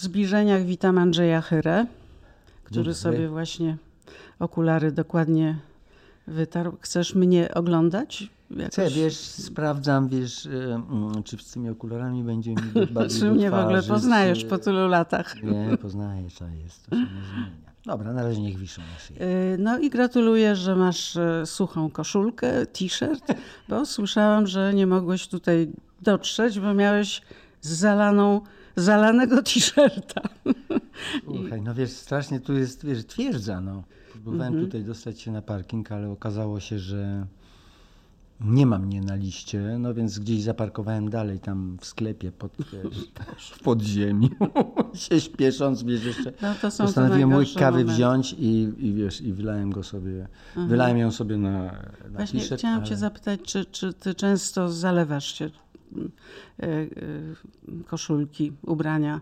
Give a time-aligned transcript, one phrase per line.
[0.00, 1.86] zbliżeniach witam Andrzeja Chyrę,
[2.64, 3.76] który sobie właśnie
[4.38, 5.58] okulary dokładnie
[6.26, 6.76] wytarł.
[6.80, 8.30] Chcesz mnie oglądać?
[8.50, 8.72] Jakoś?
[8.72, 12.56] Chcę, wiesz, sprawdzam, wiesz, y, mm, czy z tymi okularami będzie mi
[12.90, 15.42] bardziej Czy mnie w ogóle poznajesz po tylu latach?
[15.42, 17.70] Nie, poznaję, co jest, to się nie zmienia.
[17.86, 19.14] Dobra, na razie niech wiszą na szyi.
[19.14, 23.32] Yy, No i gratuluję, że masz e, suchą koszulkę, t-shirt,
[23.68, 25.72] bo słyszałam, że nie mogłeś tutaj
[26.02, 27.22] dotrzeć, bo miałeś
[27.60, 28.40] zalaną,
[28.76, 30.20] zalanego t-shirta.
[31.24, 33.82] Słuchaj, no wiesz, strasznie tu jest, wiesz, twierdza, no.
[34.12, 34.64] Próbowałem Mhm.
[34.66, 37.26] tutaj dostać się na parking, ale okazało się, że
[38.40, 43.50] nie ma mnie na liście, no więc gdzieś zaparkowałem dalej tam w sklepie pod, wiesz,
[43.50, 44.28] w podziemiu,
[44.94, 47.92] się śpiesząc, wiesz, jeszcze No to są postanowiłem najgorsze kawy momenty.
[47.94, 50.28] wziąć i, i wiesz, i wylałem go sobie,
[50.68, 51.72] wylałem ją sobie na, na
[52.10, 55.56] Właśnie t-shirt, chciałam ale- cię zapytać, czy, czy ty często zalewasz się mm,
[57.86, 59.20] koszulki, ubrania?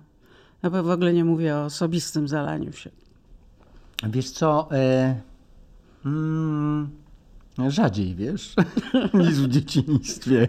[0.63, 2.91] No bo w ogóle nie mówię o osobistym zalaniu się.
[4.09, 5.21] Wiesz co, e,
[6.05, 6.89] mm,
[7.69, 8.55] rzadziej, wiesz,
[9.15, 10.49] niż w dzieciństwie.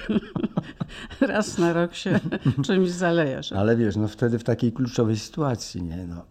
[1.20, 2.20] Raz na rok się
[2.66, 3.52] czymś zalejesz.
[3.52, 6.24] Ale wiesz, no wtedy w takiej kluczowej sytuacji, nie no.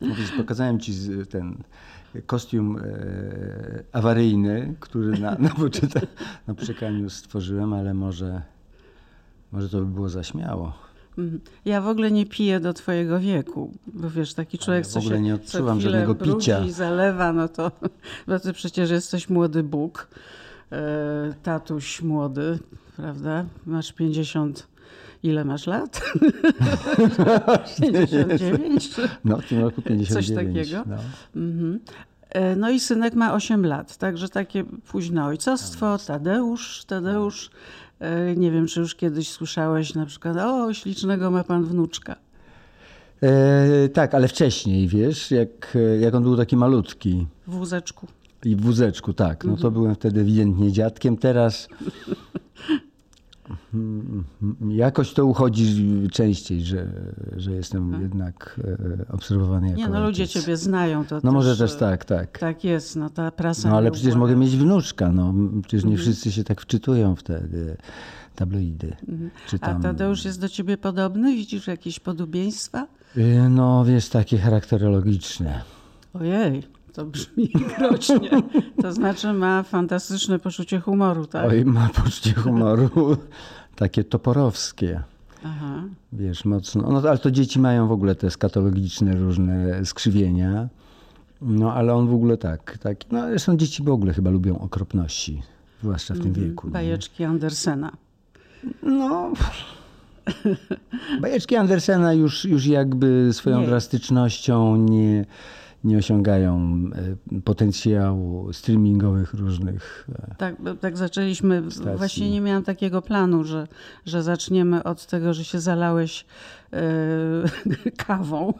[0.00, 0.92] No Wiesz, pokazałem ci
[1.30, 1.56] ten
[2.26, 2.82] kostium e,
[3.92, 6.00] awaryjny, który na, na, poczyta,
[6.46, 6.54] na
[7.08, 8.42] stworzyłem, ale może,
[9.52, 10.72] może to by było za śmiało.
[11.18, 11.40] Mhm.
[11.64, 15.16] Ja w ogóle nie piję do twojego wieku, bo wiesz, taki człowiek, w co ogóle
[15.16, 16.64] się nie co odczuwam żadnego picia.
[16.64, 17.72] i zalewa, no to,
[18.26, 20.08] bo ty przecież jesteś młody Bóg,
[20.72, 22.58] e, tatuś młody,
[22.96, 23.44] prawda?
[23.66, 24.66] Masz 50,
[25.22, 26.00] ile masz lat?
[27.82, 28.90] 59?
[28.94, 30.58] czy- No w tym roku 59.
[30.70, 30.84] takiego?
[30.86, 30.96] No.
[31.42, 31.80] Mhm.
[32.30, 35.98] E, No i synek ma 8 lat, także takie późne ojcostwo.
[36.06, 37.50] Tadeusz, Tadeusz,
[38.00, 42.16] e, nie wiem, czy już kiedyś słyszałeś na przykład, o, ślicznego ma pan wnuczka.
[43.22, 47.26] E, tak, ale wcześniej, wiesz, jak, jak on był taki malutki.
[47.46, 48.06] W wózeczku.
[48.44, 49.44] I w wózeczku, tak.
[49.44, 51.16] No to byłem wtedy ewidentnie dziadkiem.
[51.16, 51.68] Teraz
[54.68, 56.86] jakoś to uchodzi częściej, że,
[57.36, 58.60] że jestem jednak
[59.08, 60.42] e, obserwowany jako Nie, no ludzie ojciec.
[60.42, 61.04] ciebie znają.
[61.04, 62.38] To No może też, też e, tak, tak.
[62.38, 63.70] Tak jest, no ta prasa.
[63.70, 65.34] No ale przecież mogę mieć wnuczka, no.
[65.62, 65.90] Przecież Mhm.
[65.92, 67.46] nie wszyscy się tak wczytują w te e,
[68.36, 68.96] tabloidy.
[69.08, 69.30] Mhm.
[69.60, 69.74] A.
[69.74, 71.36] Tadeusz jest do ciebie podobny?
[71.36, 72.86] Widzisz jakieś podobieństwa?
[73.16, 75.60] E, No wiesz, takie charakterologiczne.
[76.14, 77.48] Ojej, to brzmi
[77.78, 78.30] groźnie.
[78.82, 81.48] To znaczy ma fantastyczne poczucie humoru, tak?
[81.50, 82.90] Oj, ma poczucie humoru
[83.80, 85.02] takie toporowskie.
[85.44, 85.82] Aha.
[86.12, 86.90] Wiesz, mocno.
[86.90, 90.68] No ale to dzieci mają w ogóle te skatologiczne różne skrzywienia.
[91.40, 92.78] No ale on w ogóle tak.
[92.78, 92.96] tak.
[93.12, 95.42] No zresztą dzieci w ogóle chyba lubią okropności.
[95.82, 96.66] Zwłaszcza w tym wieku.
[96.66, 96.72] nie?
[96.72, 97.92] Bajeczki Andersena.
[98.82, 99.32] No.
[101.20, 103.66] Bajeczki Andersena już, już jakby swoją Nie.
[103.66, 105.24] drastycznością nie,
[105.84, 106.80] nie osiągają
[107.36, 110.08] e, potencjału streamingowych różnych.
[110.30, 111.62] e, Tak, bo tak zaczęliśmy.
[111.70, 111.96] Stacji.
[111.98, 113.68] Właśnie nie miałam takiego planu, że,
[114.06, 116.24] że zaczniemy od tego, że się zalałeś
[116.72, 116.78] e,
[118.06, 118.52] kawą.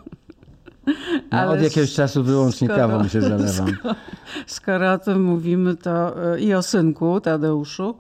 [0.87, 0.93] No,
[1.31, 3.77] Ale od jakiegoś czasu wyłącznie skoro- kawą się zalewam.
[4.47, 7.95] Skoro o tym mówimy to i o synku Tadeuszu,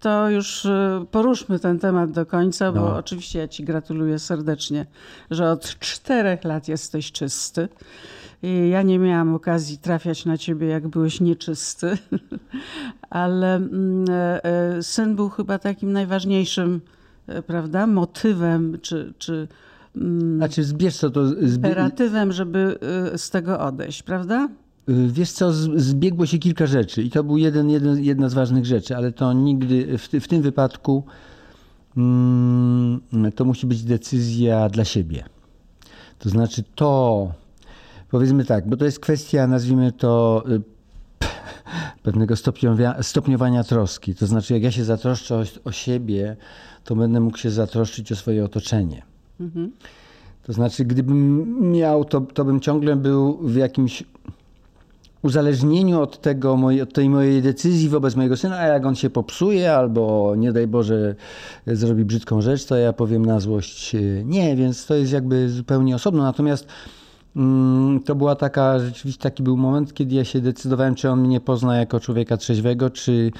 [0.00, 0.66] to już
[1.10, 2.96] poruszmy ten temat do końca, bo No.
[2.96, 4.86] oczywiście ja ci gratuluję serdecznie,
[5.30, 7.68] że od czterech lat jesteś czysty.
[8.70, 11.98] Ja nie miałam okazji trafiać na ciebie, jak byłeś nieczysty,
[13.10, 16.80] ale mm, e, e, syn był chyba takim najważniejszym,
[17.26, 19.48] e, prawda, motywem czy, czy
[19.96, 21.28] mm, Znaczy, zbierz co to.
[21.28, 21.44] Zbie...
[21.46, 22.78] imperatywem, żeby
[23.16, 24.48] z tego odejść, prawda?
[24.88, 28.96] Wiesz co, zbiegło się kilka rzeczy i to był jeden, jeden, jedna z ważnych rzeczy,
[28.96, 31.04] ale to nigdy, w, w tym wypadku
[31.96, 33.00] mm,
[33.34, 35.24] to musi być decyzja dla siebie.
[36.18, 37.32] To znaczy to,
[38.12, 40.60] powiedzmy tak, bo to jest kwestia, nazwijmy to y,
[42.02, 44.14] pewnego stopniowania, stopniowania troski.
[44.14, 46.36] To znaczy jak ja się zatroszczę o, o siebie,
[46.84, 49.02] to będę mógł się zatroszczyć o swoje otoczenie.
[50.42, 54.04] To znaczy, gdybym miał, to, to bym ciągle był w jakimś
[55.22, 59.72] uzależnieniu od, tego, od tej mojej decyzji wobec mojego syna, a jak on się popsuje
[59.72, 61.14] albo nie daj Boże
[61.66, 65.94] zrobi brzydką rzecz, to ja powiem na złość e, nie, więc to jest jakby zupełnie
[65.94, 66.22] osobno.
[66.22, 66.66] Natomiast
[68.04, 71.76] to była taka, rzeczywiście taki był moment, kiedy ja się decydowałem, czy on mnie pozna
[71.76, 73.32] jako człowieka trzeźwego, czy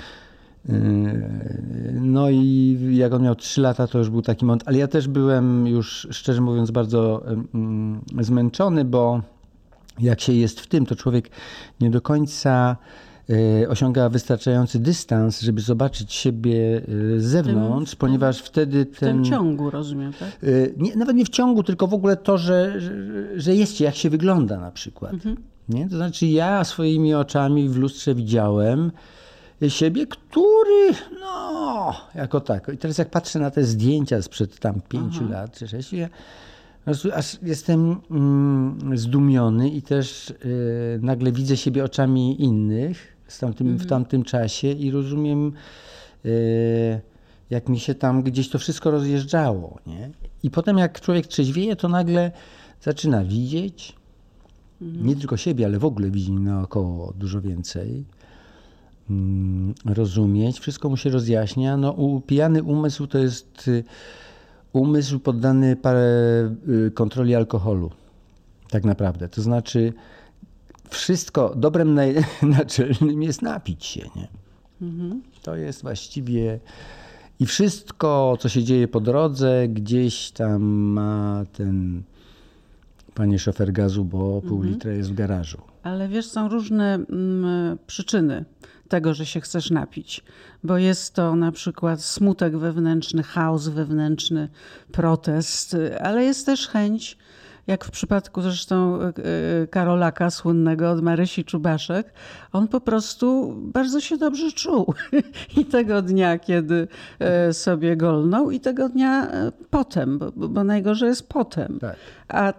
[0.69, 0.73] Yy,
[2.01, 5.09] No i jak on miał 3 lata, to już był taki moment, ale ja też
[5.09, 7.23] byłem już, szczerze mówiąc, bardzo
[7.55, 9.21] mm, zmęczony, bo
[10.01, 11.31] jak się jest w tym, to człowiek
[11.81, 12.77] nie do końca
[13.69, 16.83] osiąga wystarczający dystans, żeby zobaczyć siebie
[17.17, 19.17] e, z zewnątrz, ponieważ wtedy W ten...
[19.17, 20.29] tym ciągu, rozumiem, tak?
[20.29, 20.37] E,
[20.77, 22.93] Nie, nawet nie w ciągu, tylko w ogóle to, że, że,
[23.41, 25.13] że jest się, jak się wygląda na przykład.
[25.69, 25.89] Nie?
[25.89, 28.93] To znaczy ja swoimi oczami w lustrze widziałem
[29.69, 32.71] siebie, który no, jako tak.
[32.75, 36.09] I teraz jak patrzę na te zdjęcia sprzed tam pięciu lat czy sześciu, ja
[37.15, 43.87] aż jestem mm, zdumiony i też y, nagle widzę siebie oczami innych z tamtym, w
[43.87, 45.53] tamtym czasie i rozumiem
[46.25, 47.01] y,
[47.51, 49.79] jak mi się tam gdzieś to wszystko rozjeżdżało.
[49.87, 50.11] Nie?
[50.43, 52.31] I potem jak człowiek trzeźwieje, to nagle
[52.81, 53.97] zaczyna widzieć
[54.81, 58.05] nie tylko siebie, ale w ogóle widzi naokoło dużo więcej.
[59.11, 61.77] Mm, Rozumieć, wszystko mu się rozjaśnia.
[61.77, 63.85] No, u- pijany umysł to jest y,
[64.73, 66.09] umysł poddany parę
[66.69, 67.91] y, kontroli alkoholu.
[68.71, 69.29] Tak naprawdę.
[69.29, 69.93] To znaczy,
[70.93, 72.25] wszystko dobrem naj-
[72.59, 74.11] naczelnym jest napić się.
[74.17, 74.29] Nie?
[75.43, 76.61] To jest właściwie.
[77.41, 82.03] I wszystko, co się dzieje po drodze, gdzieś tam ma ten.
[83.15, 85.59] Panie szofer gazu, bo pół litra jest w garażu.
[85.83, 88.45] Ale wiesz, są różne mm, przyczyny
[88.89, 90.25] tego, że się chcesz napić.
[90.65, 94.49] Bo jest to na przykład smutek wewnętrzny, chaos wewnętrzny,
[94.93, 97.19] protest, y, ale jest też chęć,
[97.67, 99.13] jak w przypadku zresztą y,
[99.63, 102.13] y, Karolaka słynnego od Marysi Czubaszek,
[102.53, 104.95] on po prostu bardzo się dobrze czuł.
[105.61, 106.89] I tego dnia, kiedy
[107.19, 111.79] e, sobie golnął, i tego dnia e, potem, bo, bo najgorzej jest potem.
[111.81, 111.97] Tak.
[112.29, 112.53] A,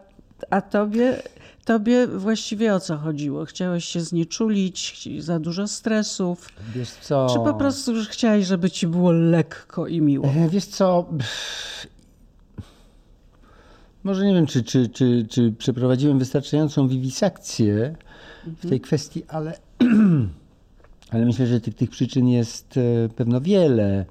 [0.49, 1.21] a tobie,
[1.65, 3.45] tobie właściwie o co chodziło?
[3.45, 6.49] Chciałeś się znieczulić, za dużo stresów?
[6.75, 7.27] Wiesz co?
[7.33, 10.27] Czy po prostu już chciałeś, żeby ci było lekko i miło?
[10.27, 11.05] E, Wiesz co?
[14.03, 17.95] Może nie wiem, czy, czy, czy, czy przeprowadziłem wystarczającą wiwisakcję
[18.47, 19.59] w tej kwestii, ale,
[21.11, 24.05] ale myślę, że tych, tych przyczyn jest e, pewno wiele.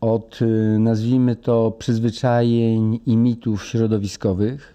[0.00, 4.74] Od, e, nazwijmy to, przyzwyczajeń i mitów środowiskowych,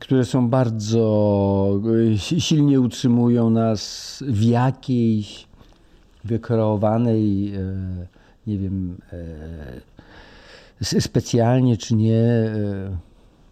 [0.00, 1.80] które są bardzo
[2.14, 5.46] e, si- silnie utrzymują nas w jakiejś
[6.24, 7.52] wykreowanej,
[8.46, 8.96] nie wiem,
[10.82, 12.96] specjalnie czy nie, e,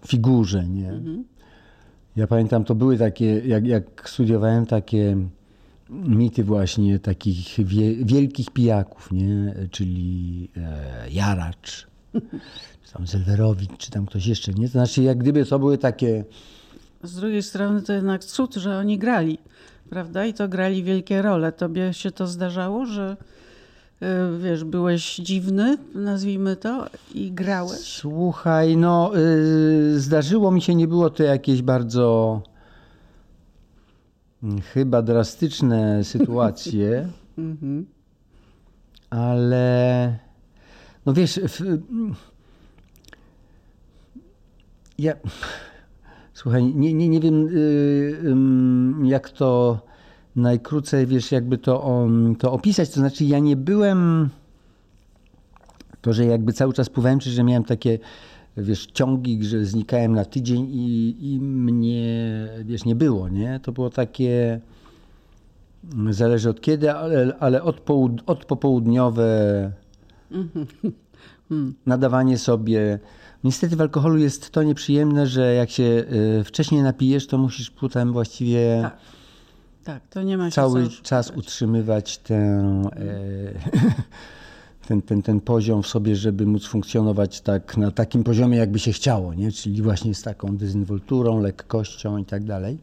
[0.07, 0.93] figurze, nie?
[2.17, 5.17] Ja pamiętam, to były takie, jak, jak studiowałem takie
[5.91, 9.55] mity właśnie takich wie, wielkich pijaków, nie?
[9.71, 11.87] Czyli e, Jaracz,
[12.85, 14.67] czy tam Zelwerowicz, czy tam ktoś jeszcze, nie?
[14.67, 16.25] To znaczy, jak gdyby to były takie...
[17.03, 19.39] Z drugiej strony to jednak cud, że oni grali,
[19.91, 20.27] prawda?
[20.27, 21.53] I to grali wielkie role.
[21.53, 23.17] Tobie się to zdarzało, że
[24.39, 27.79] wiesz, byłeś dziwny, nazwijmy to, i grałeś?
[27.81, 32.43] Słuchaj, no y, zdarzyło mi się, nie było to jakieś bardzo
[34.43, 37.09] mm, chyba drastyczne sytuacje,
[39.11, 40.19] ale
[41.07, 41.79] no wiesz, w,
[44.99, 45.15] ja
[46.35, 49.81] słuchaj, nie, nie, nie wiem y, jak to
[50.39, 52.07] najkrócej, wiesz, jakby to,
[52.39, 54.29] to opisać, to znaczy ja nie byłem
[56.01, 57.99] to, że jakby cały czas pływałem, czy że miałem takie,
[58.57, 63.61] wiesz, ciągi, że znikałem na tydzień i, i mnie, wiesz, nie było, nie?
[63.63, 64.61] To było takie,
[66.11, 69.73] zależy od kiedy, ale, ale od, połud- od popołudniowe
[71.87, 72.99] nadawanie sobie.
[73.45, 75.83] Niestety w alkoholu jest to nieprzyjemne, że jak się
[76.41, 79.18] y, wcześniej napijesz, to musisz potem właściwie Tak.
[79.89, 82.91] Tak, to nie ma cały czas utrzymywać e,
[84.89, 88.93] ten, ten, ten poziom w sobie, żeby móc funkcjonować tak na takim poziomie, jakby się
[88.93, 89.53] chciało, nie?
[89.53, 92.79] czyli właśnie z taką dezynwolturą, lekkością i tak dalej.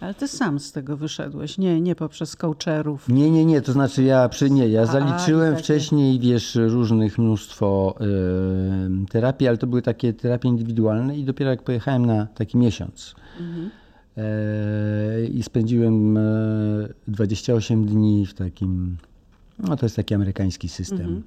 [0.00, 3.08] Ale ty sam z tego wyszedłeś, nie, nie poprzez coacherów.
[3.08, 7.94] Nie, nie, nie, to znaczy ja przy nie, ja zaliczyłem takie- wcześniej, wiesz, różnych mnóstwo
[8.00, 13.14] e, terapii, ale to były takie terapie indywidualne i dopiero jak pojechałem na taki miesiąc
[13.40, 13.87] e,
[15.32, 16.22] i spędziłem e,
[17.08, 18.96] 28 dni w takim,
[19.58, 21.22] no to jest taki amerykański system.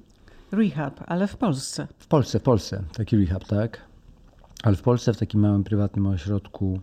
[0.52, 1.88] Rehab, ale w Polsce.
[1.98, 3.80] W Polsce, w Polsce, taki rehab, tak?
[4.62, 6.80] Ale w Polsce w takim małym prywatnym ośrodku,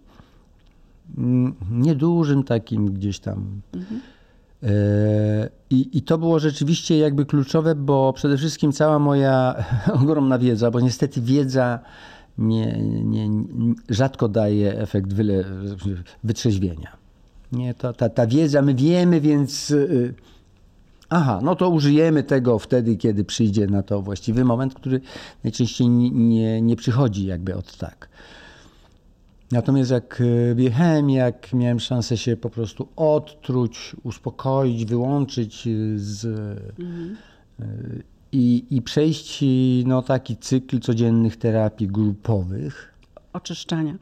[1.17, 3.61] mm, niedużym takim gdzieś tam.
[4.63, 4.69] E,
[5.69, 9.63] I, I to było rzeczywiście jakby kluczowe, bo przede wszystkim cała moja
[10.01, 11.79] ogromna wiedza, bo niestety wiedza
[12.39, 13.29] nie, nie,
[13.89, 15.43] rzadko daje efekt wyle,
[16.23, 16.97] wytrzeźwienia.
[17.51, 20.13] Nie, to, ta, ta wiedza, my wiemy, więc y,
[21.09, 25.01] Aha, no to użyjemy tego wtedy, kiedy przyjdzie na to właściwy moment, który
[25.43, 28.09] najczęściej nie, nie, nie przychodzi jakby od tak.
[29.51, 36.25] Natomiast jak e, wjechałem, jak miałem szansę się po prostu odtruć, uspokoić, wyłączyć z,
[36.79, 37.17] mhm.
[38.31, 39.43] I, i przejść
[39.85, 42.93] no, taki cykl codziennych terapii grupowych.
[43.33, 43.95] Oczyszczania.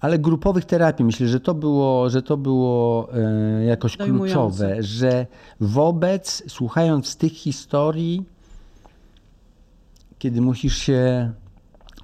[0.00, 5.26] Ale grupowych terapii, myślę, że to było, że to było e, jakoś kluczowe, że
[5.60, 8.24] wobec, słuchając tych historii,
[10.18, 11.32] kiedy musisz się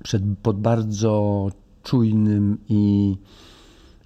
[0.03, 1.49] przed, pod bardzo
[1.83, 3.15] czujnym i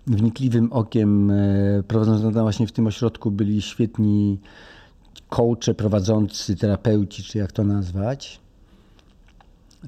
[0.06, 4.38] wnikliwym okiem e, prowadząc właśnie w tym ośrodku byli świetni
[5.28, 8.40] coache, prowadzący, terapeuci, czy jak to nazwać.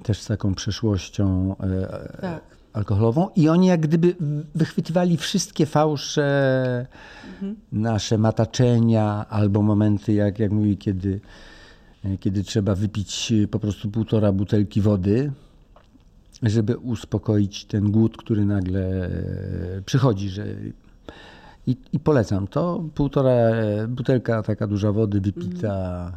[0.03, 2.43] Też z taką przeszłością e, tak.
[2.73, 3.29] alkoholową.
[3.37, 4.17] I oni jak gdyby
[4.55, 6.87] wychwytywali wszystkie fałsze,
[7.33, 7.57] mhm.
[7.73, 11.21] nasze mataczenia albo momenty, jak, jak mówi, kiedy,
[12.21, 15.33] kiedy trzeba wypić po prostu półtora butelki wody
[16.43, 19.11] żeby uspokoić ten głód, który nagle
[19.87, 20.29] przychodzi.
[20.29, 20.47] Że...
[21.71, 22.85] I, I, polecam to.
[22.95, 26.03] Półtora e, butelka taka duża wody wypita.
[26.05, 26.13] Mhm.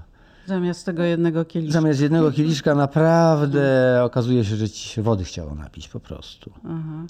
[0.45, 1.81] Zamiast tego jednego kieliszka.
[1.81, 4.05] Zamiast jednego kieliszka naprawdę mhm.
[4.05, 6.51] okazuje się, że ci się wody chciało napić po prostu.
[6.65, 7.05] Aha.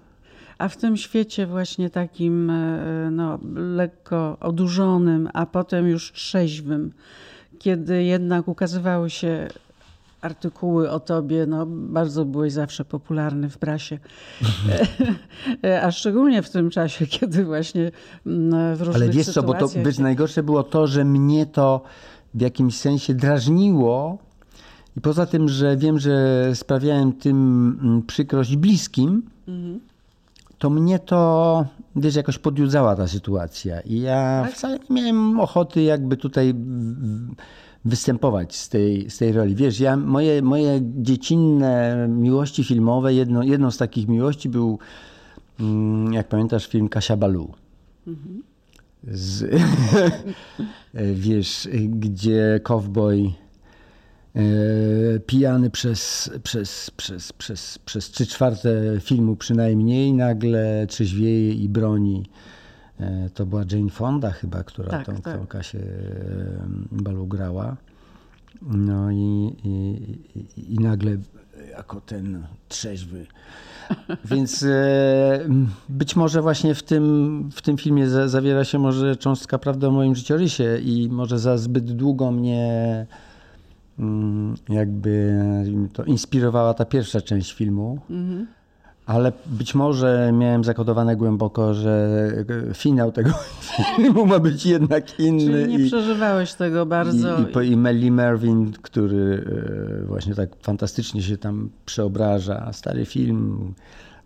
[0.58, 6.92] A w tym świecie właśnie takim e, no, lekko odurzonym, a potem już trzeźwym,
[7.60, 9.48] kiedy jednak ukazywały się
[10.24, 14.00] artykuły o tobie, no, bardzo byłeś zawsze popularny w prasie.
[15.84, 17.92] A szczególnie w tym czasie, kiedy właśnie
[18.26, 21.82] mm, w różnych Ale wiesz co, bo to być najgorsze było to, że mnie to
[22.34, 24.18] w jakimś sensie drażniło.
[24.98, 27.38] I poza tym, że wiem, że sprawiałem tym
[27.82, 29.80] mm, przykrość bliskim, mhm.
[30.58, 31.66] to mnie to,
[31.96, 33.82] wiesz, jakoś podjudzała ta sytuacja.
[33.82, 36.54] I ja wcale nie miałem ochoty jakby tutaj
[37.86, 39.56] występować z tej, z tej roli.
[39.56, 44.80] Wiesz, ja, moje, moje dziecinne miłości filmowe, jedno, jedną z takich miłości był,
[45.60, 47.54] mm, jak pamiętasz, film Kasia Balu.
[48.08, 48.44] Mhm.
[49.08, 49.62] Z,
[51.14, 53.32] wiesz, gdzie cowboy
[54.36, 54.42] e,
[55.20, 58.70] pijany przez, przez, przez, przez, przez trzy czwarte
[59.02, 62.24] filmu przynajmniej nagle trzeźwieje i broni
[63.34, 65.38] to była Jane Fonda chyba, która tak, tą, tak.
[65.38, 65.80] tą Kasię
[66.92, 67.78] Balu grała.
[68.62, 71.18] No i, i, i, nagle
[71.72, 73.26] jako ten trzeźwy.
[74.32, 75.40] Więc e,
[75.90, 80.16] być może właśnie w tym, w tym filmie zawiera się może cząstka prawdy o moim
[80.16, 83.06] życiorysie i może za zbyt długo mnie
[84.00, 85.44] mm, jakby
[85.94, 88.00] to inspirowała ta pierwsza część filmu.
[88.10, 88.48] Mhm.
[89.06, 92.10] Ale być może miałem zakodowane głęboko, że
[92.74, 93.32] finał tego
[93.96, 95.40] filmu ma być jednak inny.
[95.40, 97.38] Czyli nie i, przeżywałeś tego bardzo.
[97.64, 99.46] I, i, i Melly Mervyn, który
[100.02, 102.74] e, właśnie tak fantastycznie się tam przeobraża.
[102.74, 103.74] Stary film,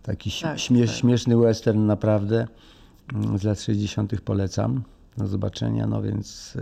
[0.02, 0.98] taki tak, śmiesz, tak.
[0.98, 2.46] śmieszny western naprawdę
[3.14, 4.20] mm, z lat 60.
[4.20, 4.82] polecam
[5.16, 5.86] do zobaczenia.
[5.86, 6.58] No więc.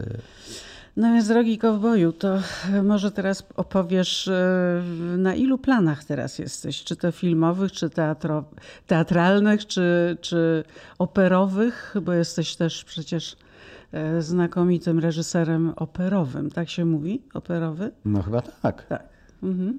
[0.96, 2.38] E, no więc drogi kowboju, to
[2.82, 4.82] może teraz opowiesz, e,
[5.16, 6.84] na ilu planach teraz jesteś?
[6.84, 8.44] Czy to filmowych, czy teatro,
[8.86, 10.64] teatralnych, czy, czy
[10.98, 11.94] operowych?
[12.02, 13.36] Bo jesteś też przecież
[13.92, 16.50] e, znakomitym reżyserem operowym.
[16.50, 17.22] Tak się mówi?
[17.34, 17.90] Operowy?
[18.04, 18.86] No chyba tak.
[18.86, 19.08] Tak.
[19.42, 19.78] Mhm.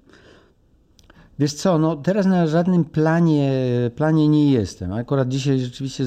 [1.39, 3.51] Wiesz co, no teraz na żadnym planie,
[3.95, 4.93] planie nie jestem.
[4.93, 6.05] Akurat dzisiaj rzeczywiście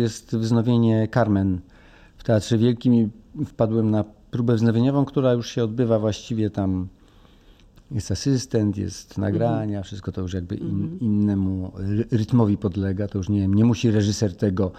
[0.00, 1.60] jest wznowienie Carmen
[2.16, 3.08] w Teatrze Wielkim i
[3.46, 6.88] wpadłem na próbę wznowieniową, która już się odbywa właściwie tam.
[7.90, 9.84] Jest asystent, jest nagrania, mhm.
[9.84, 11.00] wszystko to już jakby in, mhm.
[11.00, 11.72] innemu
[12.10, 13.08] rytmowi podlega.
[13.08, 14.72] To już nie, nie musi reżyser tego,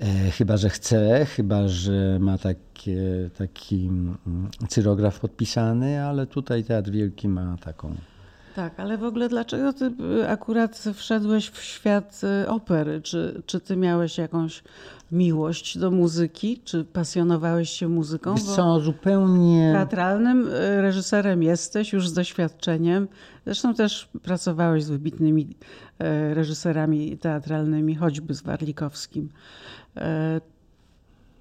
[0.00, 4.16] e, chyba że chce, chyba że ma takie, taki mm,
[4.68, 7.94] cyrograf podpisany, ale tutaj Teatr Wielki ma taką
[8.54, 13.00] tak, ale w ogóle dlaczego ty y, akurat wszedłeś w świat y, opery?
[13.00, 14.62] Czy, czy ty miałeś jakąś
[15.12, 16.60] miłość do muzyki?
[16.64, 18.34] Czy pasjonowałeś się muzyką?
[18.34, 19.72] Wiesz co, zupełnie...
[19.72, 23.08] Teatralnym y, reżyserem jesteś już z doświadczeniem.
[23.44, 25.56] Zresztą też pracowałeś z wybitnymi
[26.32, 29.28] reżyserami teatralnymi, choćby z Warlikowskim.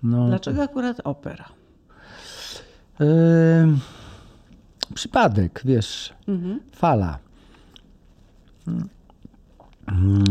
[0.04, 1.46] No, dlaczego akurat opera?
[3.00, 3.08] Yy
[4.92, 6.60] przypadek, wiesz, mhm.
[6.72, 7.20] fala.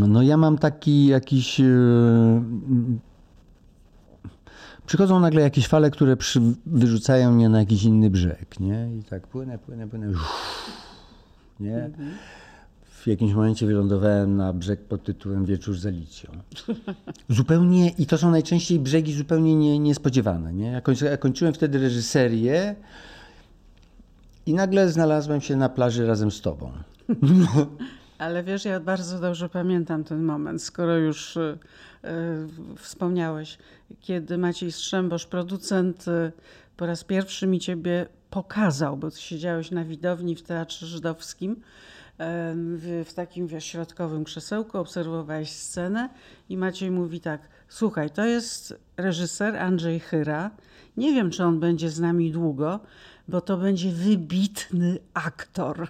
[0.08, 1.60] No ja mam taki jakiś...
[1.60, 1.64] E,
[4.86, 8.88] przychodzą nagle jakieś fale, które przy, wyrzucają mnie na jakiś inny brzeg, nie?
[8.98, 10.12] I tak płynę, płynę, płynę,
[11.60, 11.84] nie?
[11.84, 12.10] Mhm.
[12.82, 16.30] W jakimś momencie wylądowałem na brzeg pod tytułem Wieczór z Alicją.
[17.28, 20.82] Zupełnie, i to są najczęściej brzegi zupełnie nie, niespodziewane, nie?
[21.02, 22.76] Ja kończyłem wtedy reżyserię,
[24.50, 26.72] i nagle znalazłem się na plaży razem z tobą.
[28.18, 31.58] Ale wiesz, ja bardzo dobrze pamiętam ten moment, skoro już y,
[32.04, 32.08] y,
[32.76, 33.58] wspomniałeś,
[34.00, 36.32] kiedy Maciej Strzembosz, producent, y,
[36.76, 41.56] po raz pierwszy mi ciebie pokazał, bo ty siedziałeś na widowni w Teatrze Żydowskim,
[42.76, 46.08] w, w takim wiesz, środkowym krzesełku, obserwowałeś scenę
[46.48, 50.50] i Maciej mówi tak, słuchaj, to jest reżyser Andrzej Chyra,
[50.96, 52.80] nie wiem, czy on będzie z nami długo,
[53.30, 55.88] bo to będzie wybitny aktor.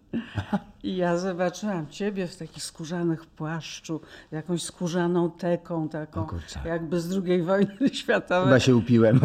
[0.82, 4.00] I ja zobaczyłam ciebie w takich skórzanych płaszczu,
[4.32, 6.26] jakąś skórzaną teką taką,
[6.64, 8.44] jakby z II wojny światowej.
[8.44, 9.20] Chyba się upiłem.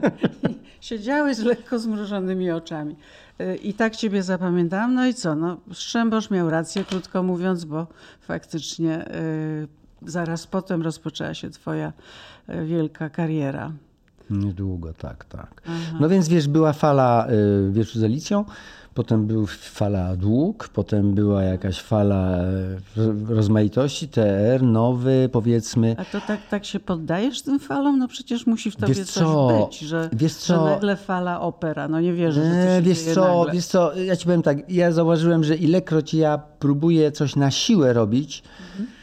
[0.80, 2.96] Siedziałeś z lekko zmrużonymi oczami.
[3.62, 4.94] I tak ciebie zapamiętałam.
[4.94, 5.34] No i co?
[5.34, 7.86] No, Strzembosz miał rację, krótko mówiąc, bo
[8.20, 9.68] faktycznie y,
[10.02, 11.92] zaraz potem rozpoczęła się twoja
[12.48, 13.72] y, wielka kariera.
[14.30, 15.62] Niedługo, tak, tak.
[15.66, 15.96] Aha.
[16.00, 18.44] No więc wiesz, była fala y, Wieczu z Alicją,
[18.94, 25.96] potem była fala Dług, potem była jakaś fala y, rozmaitości, TR, nowy powiedzmy.
[25.98, 27.98] A to tak, tak się poddajesz tym falom?
[27.98, 29.66] No przecież musi w tobie wiesz coś co?
[29.66, 30.54] być, że, wiesz co?
[30.64, 31.88] że nagle fala opera.
[31.88, 33.52] No nie wierzę, że to się Wiesz co, nagle.
[33.52, 37.92] wiesz co, ja ci powiem tak, ja zauważyłem, że ilekroć ja próbuję coś na siłę
[37.92, 38.97] robić, mhm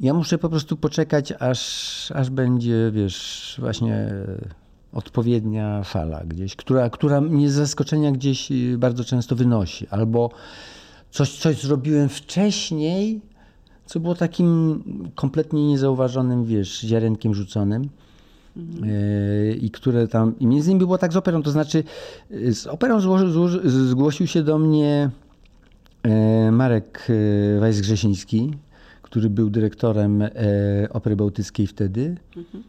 [0.00, 4.10] ja muszę po prostu poczekać, aż, aż będzie, wiesz, właśnie
[4.94, 9.86] odpowiednia fala gdzieś, która, która mnie z zaskoczenia gdzieś y, bardzo często wynosi.
[9.90, 10.30] Albo
[11.10, 13.20] coś, coś zrobiłem wcześniej,
[13.86, 14.82] co było takim
[15.14, 17.88] kompletnie niezauważonym, wiesz, ziarenkiem rzuconym.
[18.56, 18.90] Mhm.
[19.60, 21.84] I które tam, i między innymi było tak z operą, to znaczy
[22.30, 25.10] y, z operą złoży, złoży, zgłosił się do mnie
[26.52, 27.08] Marek
[27.60, 28.50] Wajs-Grzesiński,
[29.14, 30.30] który był dyrektorem e,
[30.90, 32.64] Opery Bałtyckiej wtedy, mhm.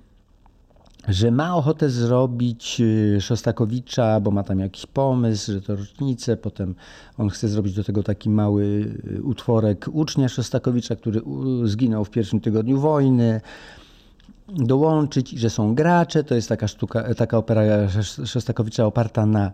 [1.08, 2.82] że ma ochotę zrobić
[3.16, 6.76] e, Szostakowicza, bo ma tam jakiś pomysł, że to rocznicę, potem
[7.18, 11.22] on chce zrobić do tego taki mały e, utworek ucznia Szostakowicza, który
[11.64, 13.42] zginął w pierwszym tygodniu wojny
[14.48, 16.24] dołączyć i że są gracze.
[16.24, 17.62] To jest taka sztuka, taka opera
[18.26, 19.52] Szostakowicza oparta na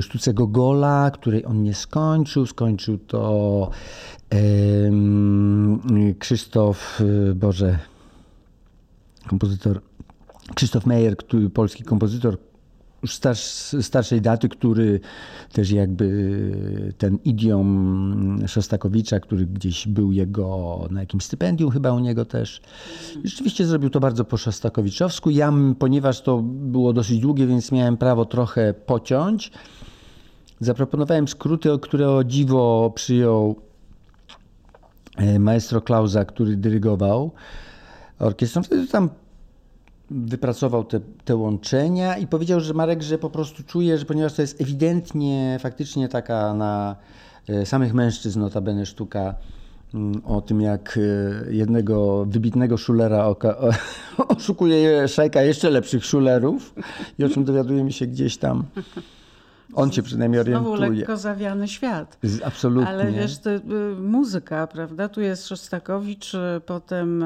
[0.00, 2.46] sztuce Gogola, której on nie skończył.
[2.46, 3.70] Skończył to
[6.18, 7.78] Krzysztof, y, Boże,
[9.26, 9.80] kompozytor,
[10.54, 12.38] Krzysztof Meyer, który, polski kompozytor
[13.12, 15.00] starsz, starszej daty, który
[15.52, 16.06] też jakby
[16.98, 22.60] ten idiom Szostakowicza, który gdzieś był jego na jakimś stypendium chyba u niego też.
[23.24, 25.30] Rzeczywiście zrobił to bardzo po szostakowiczowsku.
[25.30, 29.52] Ja, ponieważ to było dosyć długie, więc miałem prawo trochę pociąć,
[30.60, 33.66] zaproponowałem skróty, które o dziwo przyjął
[35.16, 37.30] E, maestro Klausa, który dyrygował
[38.18, 39.10] orkiestrą, wtedy tam
[40.10, 44.42] wypracował te, te łączenia i powiedział, że Marek, że po prostu czuje, że ponieważ to
[44.42, 46.96] jest ewidentnie faktycznie taka na
[47.48, 49.34] e, samych mężczyzn notabene sztuka
[49.94, 53.70] mm, o tym, jak e, jednego wybitnego szulera oka, o,
[54.36, 56.74] oszukuje szajka jeszcze lepszych szulerów
[57.18, 58.64] i o czym dowiadujemy się gdzieś tam
[59.74, 60.76] on cię przynajmniej orientuje.
[60.76, 62.18] Znowu lekko zawiany świat.
[62.44, 62.88] Absolutnie.
[62.88, 63.60] Ale wiesz, to y,
[64.00, 65.08] muzyka, prawda?
[65.08, 67.24] Tu jest Szostakowicz, y, potem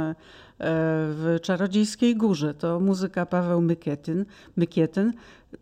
[0.60, 4.24] w Czarodziejskiej Górze to muzyka Paweł Mykietyn.
[4.56, 5.12] Mykietyn.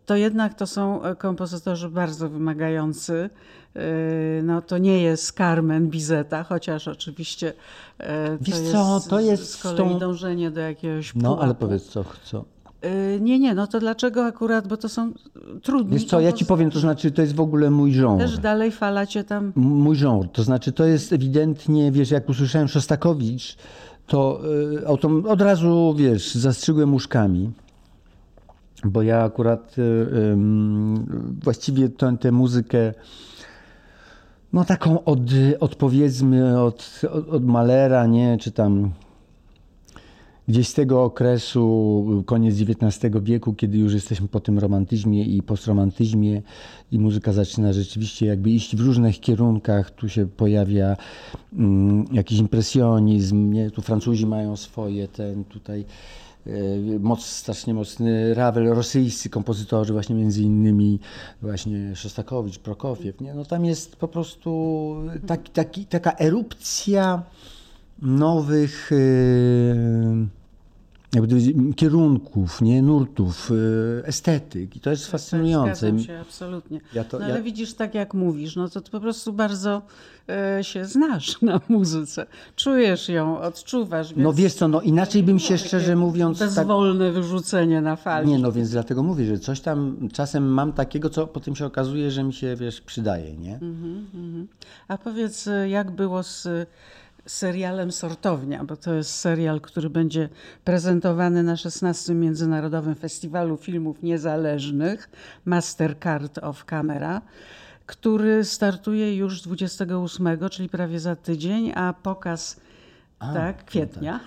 [0.05, 3.29] To jednak to są kompozytorzy bardzo wymagający.
[4.43, 7.53] No, to nie jest Carmen Bizeta, chociaż oczywiście
[7.97, 8.03] to
[8.41, 9.99] Wiesz jest, co, to jest z kolei tą...
[9.99, 12.45] dążenie do jakiegoś No, ale powiedz co, co,
[13.19, 15.13] nie, nie, no to dlaczego akurat, bo to są
[15.63, 15.93] trudni.
[15.93, 18.19] Wiesz co, ja ci powiem, to znaczy to jest w ogóle mój żołd.
[18.19, 19.53] Też dalej fala cię tam...
[19.55, 23.57] Mój żołd, to znaczy to jest ewidentnie, wiesz, jak usłyszałem Szostakowicz,
[24.09, 24.41] to
[24.81, 24.87] y,
[25.27, 27.51] od razu, wiesz, zastrzygłem łóżkami.
[28.83, 30.37] Bo ja akurat y,
[31.43, 32.93] właściwie tę, tę muzykę
[34.53, 35.19] no taką od,
[35.59, 38.91] od powiedzmy od, od Malera, nie, czy tam
[40.49, 46.41] gdzieś z tego okresu, koniec XIX wieku, kiedy już jesteśmy po tym romantyzmie i postromantyzmie
[46.91, 50.97] i muzyka zaczyna rzeczywiście jakby iść w różnych kierunkach, tu się pojawia
[51.53, 53.71] mm, jakiś impresjonizm, nie?
[53.71, 55.85] tu Francuzi mają swoje, ten tutaj
[56.47, 56.51] e,
[56.99, 60.99] moc, strasznie mocny Ravel, rosyjscy kompozytorzy, właśnie między innymi
[61.41, 63.33] właśnie Szostakowicz, Prokofiew, nie?
[63.33, 64.95] No tam jest po prostu
[65.27, 67.23] taki, taki, taka erupcja
[68.01, 70.38] nowych yy,
[71.75, 75.75] kierunków, nie, nurtów, y, estetyk i to jest fascynujące.
[75.75, 76.81] Zgadzam się, absolutnie.
[76.93, 79.81] Ja to- no, ale ja- widzisz, tak jak mówisz, no to ty po prostu bardzo
[80.29, 82.25] e, się znasz na muzyce.
[82.55, 84.09] Czujesz ją, odczuwasz.
[84.15, 86.39] No więc wiesz co, no inaczej bym się szczerze mówiąc...
[86.39, 88.27] tak- Bezwolne wyrzucenie na fali.
[88.27, 92.11] Nie, no więc dlatego mówię, że coś tam czasem mam takiego, co potem się okazuje,
[92.11, 93.53] że mi się, wiesz, przydaje, nie?
[93.55, 94.47] Mhm.
[94.87, 96.47] A powiedz, jak było z
[97.29, 100.29] serialem Sortownia, bo to jest serial, który będzie
[100.63, 102.13] prezentowany na 16.
[102.13, 105.09] Międzynarodowym Festiwalu Filmów Niezależnych
[105.45, 107.21] Mastercard of Camera,
[107.85, 112.59] który startuje już 28, czyli prawie za tydzień, a pokaz
[113.19, 114.19] tak, kwietnia.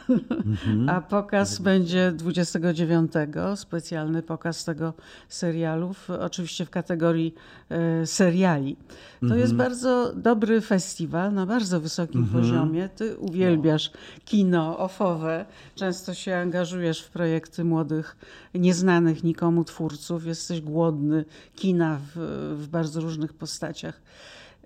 [0.89, 3.13] A pokaz będzie 29,
[3.55, 4.95] specjalny pokaz tego
[5.29, 7.35] serialu, oczywiście w kategorii
[7.71, 8.77] e, seriali.
[9.29, 12.89] To jest bardzo dobry festiwal na bardzo wysokim poziomie.
[12.89, 13.91] Ty uwielbiasz
[14.25, 18.17] kino ofowe, często się angażujesz w projekty młodych,
[18.55, 21.25] nieznanych nikomu twórców, jesteś głodny
[21.55, 22.21] kina w,
[22.59, 24.01] w bardzo różnych postaciach.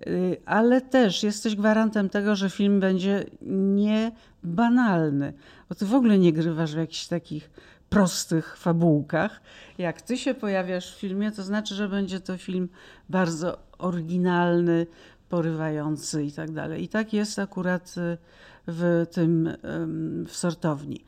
[0.07, 4.11] Y, ale też jesteś gwarantem tego, że film będzie nie
[4.43, 5.33] banalny,
[5.69, 7.49] bo ty w ogóle nie grywasz w jakichś takich
[7.89, 9.41] prostych fabułkach.
[9.77, 12.69] Jak ty się pojawiasz w filmie, to znaczy, że będzie to film
[13.09, 14.87] bardzo oryginalny,
[15.29, 16.83] porywający i tak dalej.
[16.83, 18.17] I tak jest akurat y,
[18.67, 21.03] w tym, ym, w sortowni.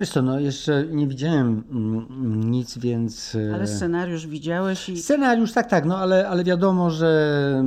[0.00, 3.34] Wiesz co, no jeszcze nie widziałem mm, nic, więc...
[3.34, 7.64] e, Ale scenariusz widziałeś i Scenariusz, tak, tak, no ale, ale wiadomo, że...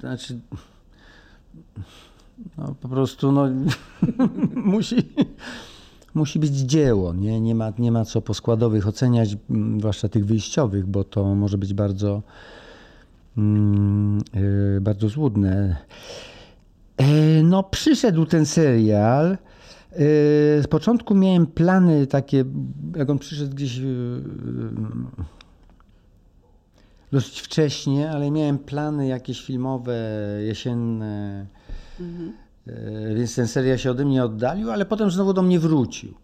[0.00, 0.38] Znaczy...
[2.58, 3.48] No po prostu, no...
[4.54, 4.96] musi...
[6.14, 7.40] Musi być dzieło, nie?
[7.40, 11.58] Nie, ma, nie ma co po składowych oceniać, mm, zwłaszcza tych wyjściowych, bo to może
[11.58, 12.22] być bardzo,
[13.36, 15.76] e, bardzo złudne.
[16.96, 19.38] E, No, przyszedł ten serial.
[19.92, 19.96] E,
[20.62, 22.44] Z początku miałem plany takie,
[22.96, 23.82] jak on przyszedł gdzieś e,
[27.12, 29.96] dosyć wcześnie, ale miałem plany jakieś filmowe,
[30.46, 31.46] jesienne.
[32.66, 36.14] E, Więc ten serial się ode mnie oddalił, ale potem znowu do mnie wrócił.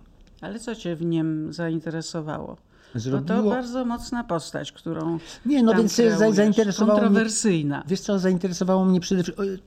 [0.41, 2.47] Ale co cię w nim zainteresowało?
[2.47, 2.57] Bo
[2.93, 5.19] to Zrobiło- bardzo mocna postać, którą.
[5.47, 6.37] Nie, no więc kreujesz.
[6.37, 7.83] zainteresowało mnie- Kontrowersyjna.
[7.89, 9.59] Wiesz co, zainteresowało mnie przede wszystkim e,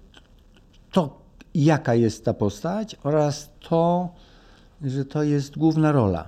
[0.92, 1.22] to,
[1.66, 4.10] jaka jest ta postać oraz to,
[4.82, 6.28] że to jest główna rola.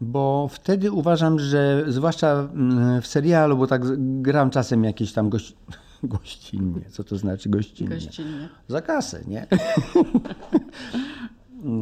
[0.00, 3.82] Bo wtedy uważam, że zwłaszcza mm, w serialu, bo tak
[4.22, 5.54] gram czasem jakieś tam gości...
[6.02, 6.82] gościnnie.
[6.90, 7.94] Co to znaczy gościnnie?
[7.94, 8.48] Gościnnie.
[8.68, 9.46] Za kasę, nie?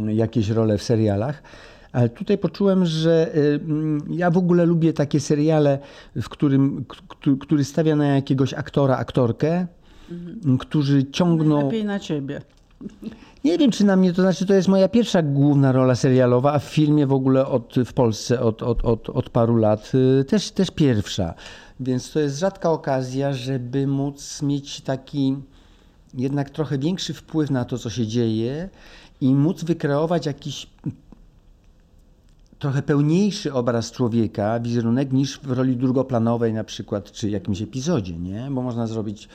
[0.14, 1.42] Jakieś role w serialach.
[1.92, 5.79] Ale tutaj poczułem, że y, mm, ja w ogóle lubię takie seriale,
[6.16, 6.85] w którym,
[7.40, 9.66] który stawia na jakiegoś aktora, aktorkę,
[10.11, 11.64] m, którzy ciągną.
[11.64, 12.40] Lepiej na ciebie.
[13.44, 16.59] Nie wiem, czy na mnie, to znaczy, to jest moja pierwsza główna rola serialowa, a
[16.59, 20.51] w filmie w ogóle od, w Polsce od, od, od, od paru lat y, też,
[20.51, 21.35] też pierwsza.
[21.81, 25.37] Więc to jest rzadka okazja, żeby móc mieć taki
[26.14, 28.68] jednak trochę większy wpływ na to, co się dzieje
[29.21, 30.66] i móc wykreować jakiś
[32.59, 38.49] trochę pełniejszy obraz człowieka, wizerunek, niż w roli drugoplanowej na przykład, czy jakimś epizodzie, nie?
[38.51, 39.29] Bo można zrobić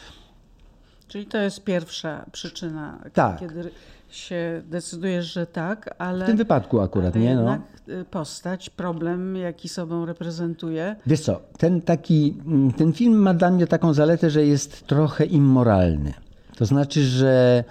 [1.13, 3.39] Czyli to jest pierwsza przyczyna, Tak.
[3.39, 3.71] kiedy
[4.09, 6.25] się decydujesz, że tak, ale.
[6.25, 7.35] w tym wypadku akurat, nie?
[7.35, 7.41] No.
[7.41, 10.95] jednak y, postać, problem, jaki sobą reprezentuje.
[11.05, 15.25] Wiesz co, ten taki, mm, ten film ma dla mnie taką zaletę, że jest trochę
[15.25, 16.13] immoralny.
[16.55, 17.63] To znaczy, że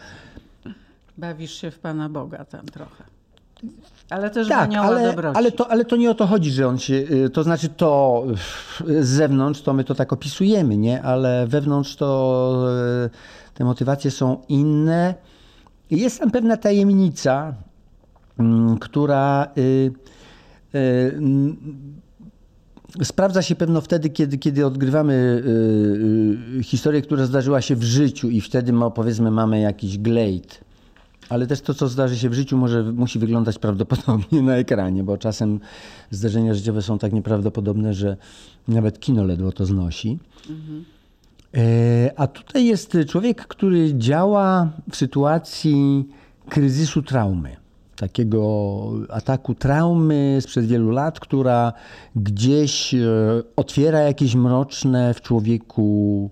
[1.18, 3.04] Bawisz się w Pana Boga tam trochę.
[4.12, 5.36] Ale też tak, anioła ale, dobroci.
[5.36, 8.24] ale, to, ale to nie o to chodzi, że on się, y, to znaczy to
[8.88, 11.02] y, z zewnątrz to my to tak opisujemy, nie?
[11.02, 12.64] Ale wewnątrz to
[13.06, 13.10] y,
[13.54, 15.14] te motywacje są inne.
[15.90, 17.54] Jest tam pewna tajemnica,
[18.38, 19.48] mm, która
[20.72, 21.56] mm,
[23.02, 25.42] sprawdza się pewno wtedy, kiedy, kiedy odgrywamy
[26.62, 30.71] historię, która zdarzyła się w życiu i wtedy ma, powiedzmy mamy jakiś glejt.
[31.28, 35.18] Ale też to, co zdarzy się w życiu, może musi wyglądać prawdopodobnie na ekranie, bo
[35.18, 35.60] czasem
[36.10, 38.16] zdarzenia życiowe są tak nieprawdopodobne, że
[38.68, 40.18] nawet kino ledwo to znosi.
[41.54, 46.08] E, A tutaj jest człowiek, który działa w sytuacji
[46.48, 47.56] kryzysu traumy.
[47.96, 51.72] Takiego ataku traumy sprzed wielu lat, która
[52.16, 52.98] gdzieś e,
[53.56, 56.30] otwiera jakieś mroczne w człowieku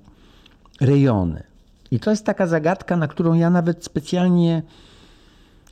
[0.81, 1.50] rejony.
[1.91, 4.63] I to jest taka zagadka, na którą ja nawet specjalnie,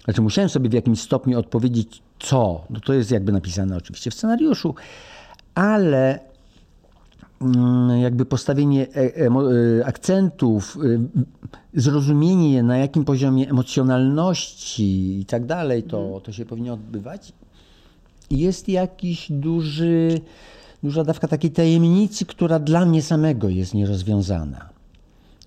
[0.04, 2.64] znaczy musiałem sobie w jakimś stopniu odpowiedzieć, co.
[2.70, 4.74] No to jest jakby napisane oczywiście w scenariuszu,
[5.54, 6.20] ale
[7.42, 15.83] mm, jakby postawienie e- e, akcentów, e, zrozumienie na jakim poziomie emocjonalności i tak dalej
[15.83, 17.33] to, to się powinno odbywać.
[18.31, 20.20] Jest jakiś duży,
[20.83, 24.78] duża dawka takiej tajemnicy, która dla mnie samego jest nierozwiązana.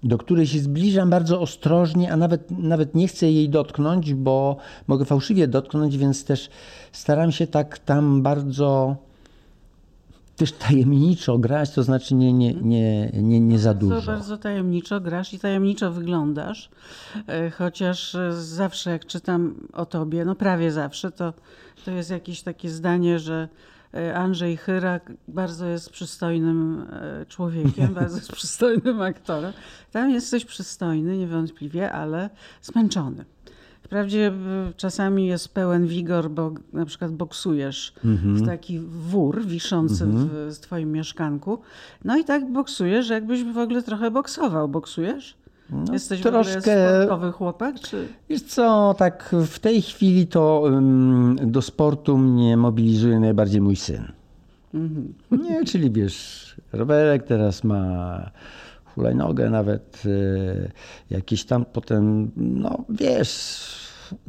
[0.03, 5.05] Do której się zbliżam bardzo ostrożnie, a nawet, nawet nie chcę jej dotknąć, bo mogę
[5.05, 6.49] fałszywie dotknąć, więc też
[6.91, 8.95] staram się tak tam bardzo
[10.35, 14.05] też tajemniczo grać, to znaczy nie, nie, nie, nie, nie za Bardzo, dużo.
[14.11, 16.69] bardzo tajemniczo grasz i tajemniczo wyglądasz.
[17.27, 21.33] E, Chociaż zawsze jak czytam o tobie, no prawie zawsze, to,
[21.85, 23.47] to jest jakieś takie zdanie, że
[24.15, 29.53] Andrzej Chyrak bardzo jest przystojnym e, człowiekiem, bardzo jest przystojnym aktorem.
[29.91, 32.29] Tam jesteś przystojny, niewątpliwie, ale
[32.61, 33.25] zmęczony.
[33.83, 40.55] Wprawdzie e, czasami jest pełen wigor, bo na przykład boksujesz w taki wór wiszący w,
[40.55, 41.61] w twoim mieszkanku.
[42.05, 44.67] No i tak boksujesz, jakbyś w ogóle trochę boksował.
[44.67, 45.40] Boksujesz?
[45.93, 47.79] Jesteś w ogóle troszkę- sportowy chłopak?
[47.79, 48.07] Czy...
[48.29, 54.11] Wiesz co, tak w tej chwili to ym, do sportu mnie mobilizuje najbardziej mój syn.
[55.31, 58.31] Nie, czyli wiesz, rowerek teraz ma
[58.85, 60.71] hulajnogę nawet, y,
[61.09, 63.69] jakieś tam potem, no wiesz,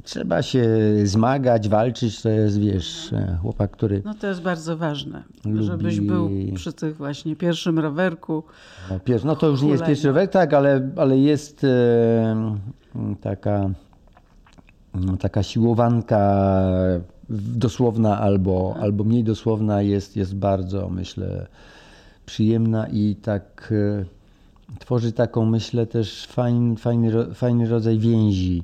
[0.02, 0.64] trzeba się
[1.04, 6.00] zmagać, walczyć, to jest, wiesz, e, chłopak, który No to jest bardzo ważne, Lubi- żebyś
[6.00, 8.42] był przy tych właśnie pierwszym rowerku.
[8.90, 12.56] No, pier- no to już nie jest pierwszy rower, tak, ale, ale jest e,
[13.20, 13.70] taka,
[14.94, 16.62] no, taka siłowanka
[17.56, 21.46] dosłowna albo, albo mniej dosłowna jest, jest bardzo, myślę,
[22.26, 24.04] przyjemna i tak e,
[24.78, 28.62] tworzy taką, myślę, też fajny, fajny, fajny rodzaj więzi,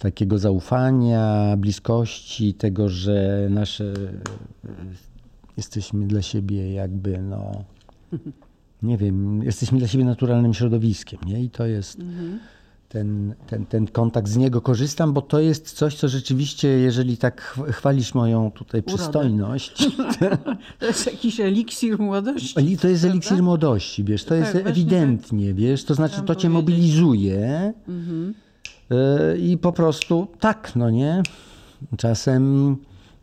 [0.00, 3.94] takiego zaufania, bliskości, tego, że nasze
[5.56, 7.52] jesteśmy dla siebie jakby, no,
[8.82, 11.42] nie wiem, jesteśmy dla siebie naturalnym środowiskiem, nie?
[11.42, 11.98] I to jest
[12.88, 17.54] ten, ten, ten kontakt, z niego korzystam, bo to jest coś, co rzeczywiście, jeżeli tak
[17.56, 18.96] chw- chwalisz moją tutaj Urodę.
[18.96, 19.88] przystojność,
[20.78, 22.54] To jest jakiś eliksir młodości.
[22.54, 23.08] To jest prawda?
[23.08, 26.50] eliksir młodości, wiesz, to jest Tak, właśnie ewidentnie, wiesz, to znaczy to cię powiedzieć.
[26.50, 28.34] mobilizuje Mhm.
[28.92, 31.22] Y, i po prostu tak, no nie?
[31.96, 32.76] Czasem,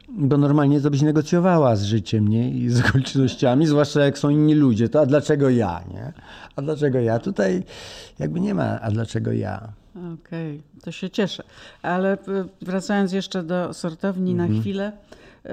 [0.10, 2.50] bo normalnie to byś negocjowała z życiem, nie?
[2.52, 6.14] I z okolicznościami, zwłaszcza jak są inni ludzie, to a dlaczego ja, nie?
[6.56, 7.20] A dlaczego ja?
[7.20, 7.64] Tutaj
[8.20, 9.74] jakby nie ma, a dlaczego ja?
[10.14, 11.44] Okej, to się cieszę.
[11.82, 14.54] Ale p- wracając jeszcze do sortowni Mhm.
[14.56, 14.92] na chwilę,
[15.46, 15.50] y,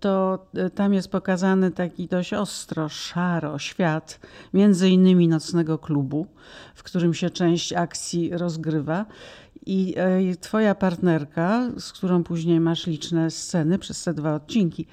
[0.00, 4.20] to y, tam jest pokazany taki dość ostro, szaro świat,
[4.54, 6.26] między innymi nocnego klubu,
[6.74, 9.06] w którym się część akcji rozgrywa.
[9.66, 9.94] I
[10.32, 14.86] y, twoja partnerka, z którą później masz liczne sceny przez te dwa odcinki,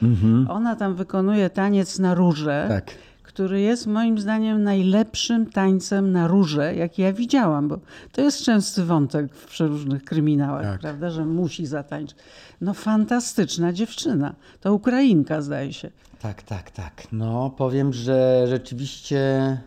[0.49, 2.91] ona tam wykonuje taniec na róże Tak.
[3.23, 7.79] który jest moim zdaniem najlepszym tańcem na róże, jaki ja widziałam, bo
[8.11, 10.79] to jest częsty wątek w przeróżnych kryminałach, Tak.
[10.81, 12.17] prawda, że musi zatańczyć.
[12.61, 14.35] No fantastyczna dziewczyna.
[14.61, 15.91] To Ukrainka zdaje się.
[16.19, 17.03] Tak, tak, tak.
[17.11, 19.57] No, powiem, że rzeczywiście.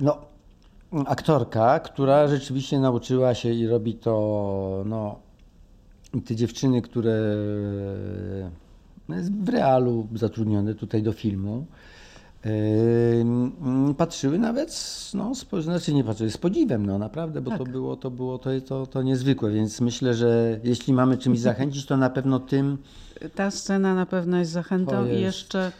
[0.00, 0.18] No,
[1.06, 4.82] aktorka, która rzeczywiście nauczyła się i robi to.
[4.86, 5.18] No,
[6.26, 7.36] te dziewczyny, które
[9.08, 11.66] jest w realu zatrudnione tutaj do filmu.
[12.44, 14.70] yy, Patrzyły nawet,
[15.14, 18.50] no, z, znaczy nie patrzyły, z podziwem, no naprawdę, bo to było, to było, to,
[18.68, 22.78] to, to niezwykłe, więc myślę, że jeśli mamy czymś zachęcić, to na pewno tym,
[23.34, 25.20] Ta scena na pewno jest zachętą To i jest.
[25.20, 25.72] jeszcze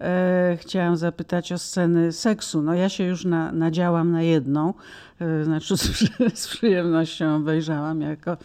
[0.00, 2.62] e, chciałam zapytać o sceny seksu.
[2.62, 4.74] No ja się już na, nadziałam na jedną,
[5.20, 8.36] e, znaczy z, z przyjemnością obejrzałam jako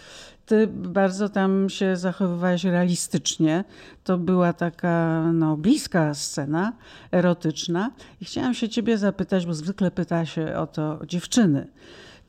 [0.46, 3.64] ty bardzo tam się zachowywałeś realistycznie.
[4.04, 6.74] To była taka no, bliska scena,
[7.12, 7.92] erotyczna.
[8.22, 11.68] I chciałam się ciebie zapytać, bo zwykle pyta się o to dziewczyny.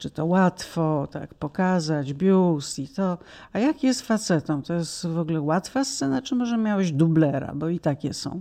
[0.04, 3.18] Czy to łatwo tak pokazać, biust i to.
[3.52, 4.62] A jak jest facetom?
[4.62, 7.52] To jest w ogóle łatwa scena, czy może miałeś dublera?
[7.54, 8.40] Bo i takie są.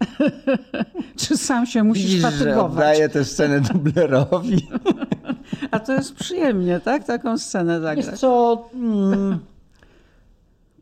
[1.16, 2.72] czy sam się musisz Widzisz, że fatygować?
[2.72, 4.68] oddaję tę scenę dublerowi.
[5.70, 7.04] A to jest przyjemnie, tak?
[7.04, 8.20] Taką scenę Wiesz zagrać.
[8.20, 9.38] co, mm,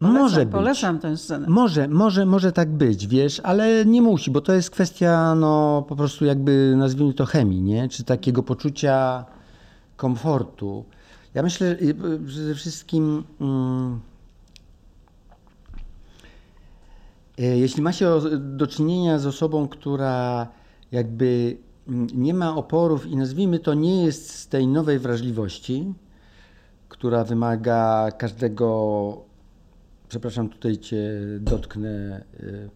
[0.05, 0.53] Polecam, może być.
[0.53, 1.47] Polecam tę scenę.
[1.49, 5.97] Może, może, może tak być, wiesz, ale nie musi, bo to jest kwestia, no po
[5.97, 7.89] prostu jakby nazwijmy to chemii, nie?
[7.89, 9.25] Czy takiego poczucia
[9.97, 10.85] komfortu.
[11.35, 11.95] Ja myślę, że y,
[12.27, 14.01] przede wszystkim, mm,
[17.39, 20.47] e, jeśli ma się do czynienia z osobą, która
[20.93, 21.57] jakby
[21.89, 25.95] mm, nie ma oporów i nazwijmy to nie jest z tej nowej wrażliwości,
[26.89, 29.34] która wymaga każdego
[30.15, 32.71] przepraszam, tutaj cię dotknę, y,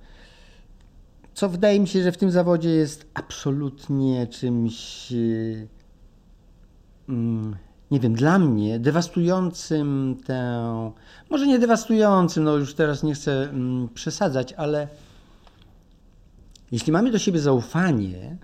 [1.34, 5.68] co wydaje mi się, że w tym zawodzie jest absolutnie czymś, yy,
[7.08, 7.56] mm,
[7.90, 10.92] nie wiem, dla mnie dewastującym tę,
[11.30, 14.88] może nie dewastującym, no już teraz nie chcę mm, przesadzać, ale
[16.72, 18.36] jeśli mamy do siebie zaufanie,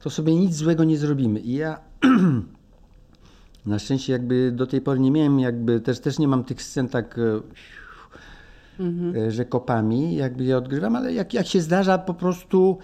[0.00, 1.40] to sobie nic złego nie zrobimy.
[1.40, 1.80] I ja
[3.66, 6.88] na szczęście jakby do tej pory nie miałem, jakby też, też nie mam tych scen
[6.88, 7.18] tak,
[8.80, 12.78] e, że kopami jakby je odgrywam, ale jak, jak się zdarza po prostu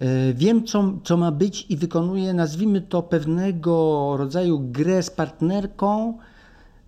[0.00, 6.18] e, wiem, co, co ma być i wykonuję, nazwijmy to pewnego rodzaju grę z partnerką,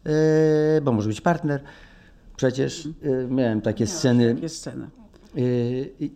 [0.07, 1.63] e, bo może być partner,
[2.37, 4.87] przecież e, miałem takie sceny Takie sceny.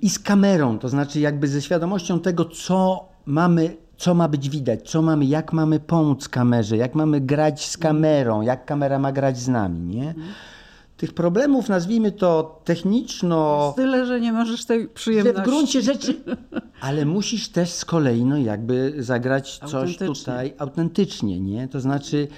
[0.03, 4.91] I z kamerą, to znaczy jakby ze świadomością tego, co mamy, co ma być widać,
[4.91, 9.39] co mamy, jak mamy pomóc kamerze, jak mamy grać z kamerą, jak kamera ma grać
[9.39, 10.15] z nami, nie?
[10.97, 15.41] Tych problemów, nazwijmy to techniczno, Tyle, że nie możesz tej przyjemności.
[15.43, 16.15] w gruncie rzeczy,
[16.81, 21.69] ale musisz też z kolei no jakby zagrać coś tutaj autentycznie, nie?
[21.69, 22.29] To znaczy,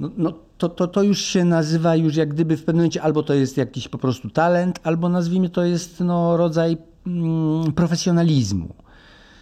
[0.00, 3.22] no, no to, to, to już się nazywa już jak gdyby w pewnym momencie albo
[3.22, 8.74] to jest jakiś po prostu talent, albo nazwijmy to jest no rodzaj mm, profesjonalizmu.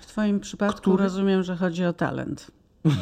[0.00, 2.50] W twoim przypadku Który- rozumiem, że chodzi o talent.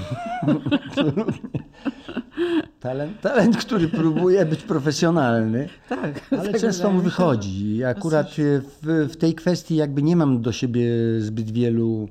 [2.80, 6.20] Talent, talent, który próbuje być profesjonalny, Tak.
[6.30, 7.76] ale tak często mu wychodzi.
[7.76, 10.86] I akurat w, w tej kwestii jakby nie mam do siebie
[11.18, 12.08] zbyt wielu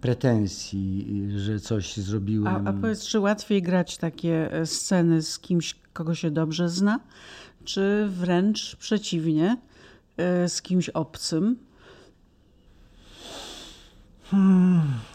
[0.00, 2.66] pretensji, że coś zrobiłem.
[2.66, 7.00] A, a powiedz, czy łatwiej grać takie e, sceny z kimś, kogo się dobrze zna,
[7.64, 9.56] czy wręcz przeciwnie,
[10.16, 11.56] e, z kimś obcym?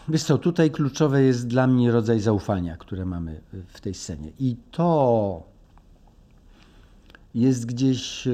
[0.08, 4.30] Wiesz co, tutaj kluczowe jest dla mnie rodzaj zaufania, które mamy w tej scenie.
[4.38, 5.42] I to
[7.34, 8.26] jest gdzieś.
[8.26, 8.30] e,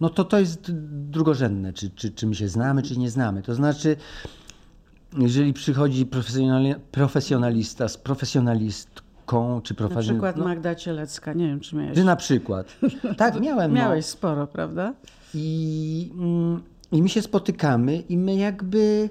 [0.00, 0.72] No to to jest
[1.10, 3.42] drugorzędne, czy, czy, czy my się znamy, czy nie znamy.
[3.42, 3.96] To znaczy,
[5.18, 10.14] jeżeli przychodzi profesjonali- profesjonalista z profesjonalistką, czy Na profesjonalistą.
[10.14, 11.94] przykład Magda Cielecka, nie wiem, czy miałeś.
[11.98, 12.76] Czy na przykład.
[13.16, 13.70] Tak, miałem.
[13.70, 13.76] no.
[13.80, 14.94] Miałeś sporo, prawda?
[15.34, 16.62] I, mm,
[16.92, 19.10] I my się spotykamy i my jakby.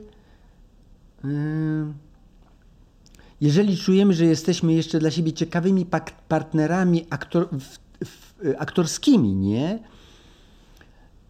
[1.25, 1.93] Ym,
[3.41, 5.85] Jeżeli czujemy, że jesteśmy jeszcze dla siebie ciekawymi
[6.27, 7.79] partnerami aktor, w,
[8.57, 9.79] aktorskimi, nie?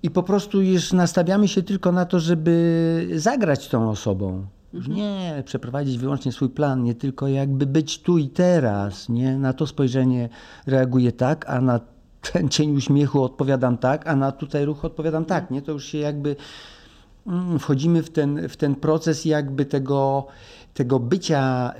[0.03, 4.45] I po prostu już nastawiamy się tylko na to, żeby zagrać tą osobą.
[4.73, 9.37] Już Nie przeprowadzić wyłącznie swój plan, nie tylko jakby być tu i teraz, nie?
[9.37, 10.29] Na to spojrzenie
[10.67, 11.79] reaguję tak, a na
[12.31, 15.61] ten cień uśmiechu odpowiadam tak, a na tutaj ruch odpowiadam tak, nie?
[15.61, 16.35] To już się jakby
[17.59, 20.27] wchodzimy w ten, w ten proces jakby tego,
[20.73, 21.73] tego bycia,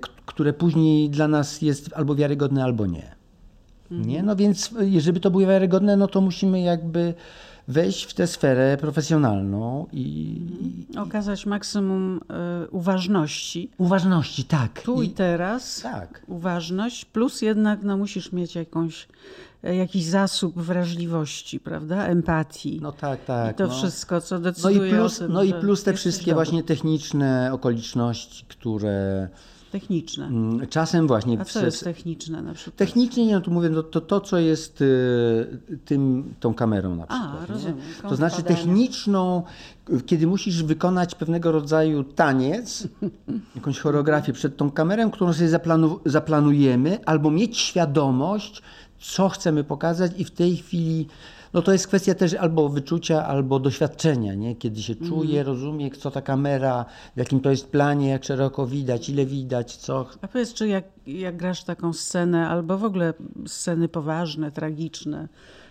[0.00, 3.14] k- które później dla nas jest albo wiarygodne, albo nie.
[3.90, 4.22] Nie?
[4.22, 7.14] No więc y, żeby to było wiarygodne, no to musimy jakby
[7.68, 10.40] wejść w tę sferę profesjonalną i
[10.98, 13.70] Okazać maksimum e, uważności.
[13.78, 14.80] uważności, tak.
[14.82, 16.22] Tu i, teraz tak.
[16.26, 19.08] uważność, plus jednak no, musisz mieć jakąś,
[19.64, 22.06] e, jakiś zasób wrażliwości, prawda?
[22.06, 22.78] Empatii.
[22.82, 23.54] No tak, tak.
[23.54, 23.74] I to no.
[23.74, 26.34] wszystko, co No decyduje i plus, o tym, no i plus te wszystkie dobry.
[26.34, 29.28] właśnie techniczne okoliczności, które
[29.72, 30.26] Techniczne.
[30.26, 32.76] mm, czasem właśnie A co jest techniczne na przykład?
[32.76, 37.06] Technicznie nie, no tu mówię, no to, to co jest y, tym, tą kamerą na
[37.06, 37.40] przykład.
[37.40, 37.46] nie?
[37.46, 37.76] rozumiem.
[38.02, 38.64] To znaczy Kąt padania.
[38.64, 39.42] techniczną,
[40.06, 42.88] kiedy musisz wykonać pewnego rodzaju taniec,
[43.56, 48.62] jakąś choreografię przed tą kamerą, którą sobie zaplanu, zaplanujemy, albo mieć świadomość,
[49.00, 51.06] co chcemy pokazać i w tej chwili,
[51.52, 54.56] no to jest kwestia też albo wyczucia, albo doświadczenia, nie?
[54.56, 56.84] kiedy się czuje, rozumie, co ta kamera,
[57.14, 60.84] w jakim to jest planie, jak szeroko widać, ile widać, co, A powiedz, czy jak,
[61.06, 63.14] jak grasz taką scenę, albo w ogóle
[63.46, 65.28] sceny poważne, tragiczne,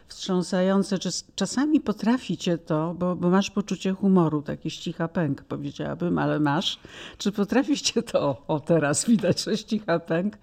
[0.07, 6.17] wstrząsające, czy czasami potrafi cię to, bo, bo masz poczucie humoru, taki ścicha pęk, powiedziałabym,
[6.17, 6.79] ale masz.
[7.17, 10.37] Czy potrafi cię to, o, teraz widać, że ścicha pęk,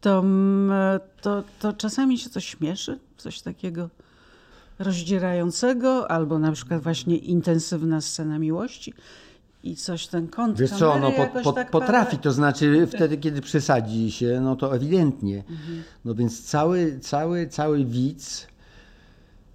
[0.00, 3.88] to, mm, to, to czasami się coś śmieszy, coś takiego
[4.78, 8.94] rozdzierającego, albo na przykład właśnie intensywna scena miłości
[9.62, 13.16] i coś ten kąt Wiesz co, no po, po, tak potrafi, parę- to znaczy wtedy,
[13.16, 15.38] kiedy przesadzi się, no to ewidentnie.
[15.38, 15.82] Mhm.
[16.04, 18.46] No więc cały, cały, cały widz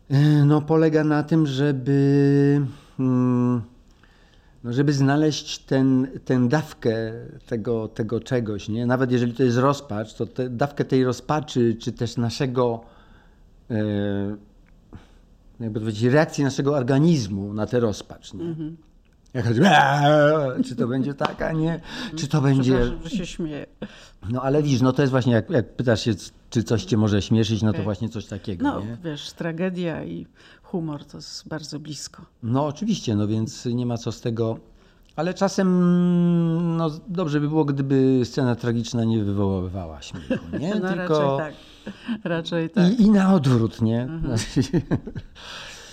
[0.09, 2.62] e, no, polega na tym, żeby,
[2.99, 3.62] mm,
[4.63, 7.13] no, żeby znaleźć ten, tę dawkę
[7.45, 8.86] tego, tego czegoś, nie?
[8.86, 12.81] Nawet jeżeli to jest rozpacz, to tę dawkę tej rozpaczy, czy też naszego
[13.71, 13.75] e,
[15.63, 18.43] jakby powiedzieć, reakcji naszego organizmu na tę rozpacz, nie?
[18.43, 18.78] Mhm.
[19.34, 21.82] Jak chodzi, "Eee", czy to będzie tak, a nie,
[22.15, 22.86] czy to będzie...
[23.04, 23.65] Że się śmieję.
[24.30, 26.12] No ale widzisz, no to jest właśnie, jak, jak pytasz się,
[26.49, 28.97] czy coś cię może śmieszyć, no to właśnie coś takiego, No, nie?
[29.04, 30.28] wiesz, tragedia i
[30.64, 32.22] humor to jest bardzo blisko.
[32.43, 34.57] No oczywiście, no więc nie ma co z tego.
[35.16, 35.68] Ale czasem
[36.78, 40.76] no, dobrze by było, gdyby scena tragiczna nie wywoływała śmiechu, nie?
[40.84, 41.53] No Tylko tak.
[42.23, 42.99] Raczej tak.
[42.99, 44.07] i, i na odwrót, nie?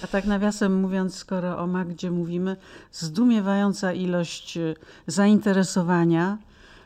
[0.04, 2.56] A tak nawiasem mówiąc, skoro o Magdzie mówimy,
[2.92, 4.74] zdumiewająca ilość e,
[5.06, 6.38] zainteresowania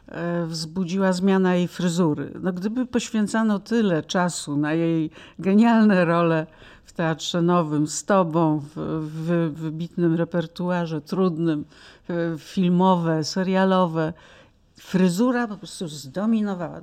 [0.09, 2.33] e, wzbudziła zmiana jej fryzury.
[2.43, 6.47] No, gdyby poświęcano tyle czasu na jej genialne role
[6.85, 8.73] w Teatrze Nowym, z tobą, w,
[9.15, 11.65] w wybitnym repertuarze, trudnym,
[12.39, 14.13] filmowe, serialowe,
[14.77, 16.81] fryzura po prostu zdominowała.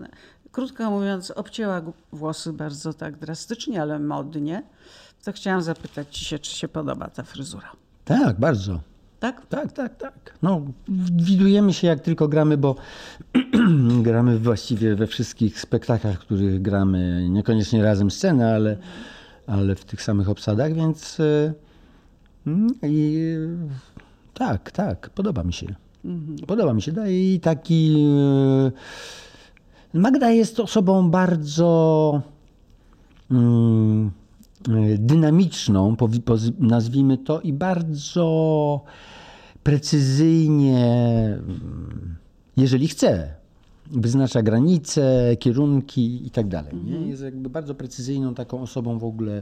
[0.51, 1.81] Krótko mówiąc, obcięła
[2.11, 4.63] włosy bardzo tak drastycznie, ale modnie.
[5.23, 7.71] To chciałam zapytać ci się, czy się podoba ta fryzura.
[8.05, 8.79] tak, bardzo.
[9.19, 9.45] Tak?
[9.45, 10.33] Tak, tak, tak.
[10.41, 10.61] No,
[11.15, 12.75] widujemy się jak tylko gramy, bo
[14.03, 18.77] gramy właściwie we wszystkich spektaklach, w których gramy, niekoniecznie razem scenę, ale,
[19.47, 21.53] ale w tych samych obsadach, więc y,
[22.47, 23.35] mm, i,
[24.33, 25.75] tak, tak, podoba mi się.
[26.47, 26.91] Podoba mi się.
[26.91, 28.07] Daje jej taki.
[29.93, 32.21] Magda jest osobą bardzo
[33.31, 34.11] mm,
[34.69, 35.95] y, dynamiczną,
[36.59, 38.81] nazwijmy to, i bardzo
[39.63, 40.85] precyzyjnie,
[41.33, 42.15] mm,
[42.57, 43.33] jeżeli chce,
[43.91, 46.75] wyznacza granice, kierunki i tak dalej.
[46.85, 47.07] Nie?
[47.07, 49.41] Jest jakby bardzo precyzyjną taką osobą w ogóle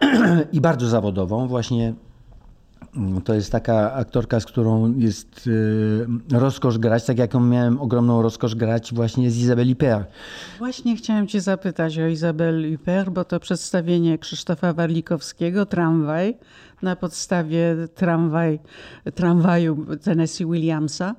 [0.52, 1.48] i bardzo zawodową.
[1.48, 1.94] Właśnie
[3.24, 8.54] to jest taka aktorka, z którą jest y, rozkosz grać, tak jaką miałem ogromną rozkosz
[8.54, 10.04] grać właśnie z Izabeli Per.
[10.58, 16.36] Właśnie chciałam cię zapytać o Izabel Huppert, bo to przedstawienie Krzysztofa Warlikowskiego, Tramwaj,
[16.82, 18.58] na podstawie tramwaj,
[19.14, 21.14] tramwaju Tennessee Williamsa.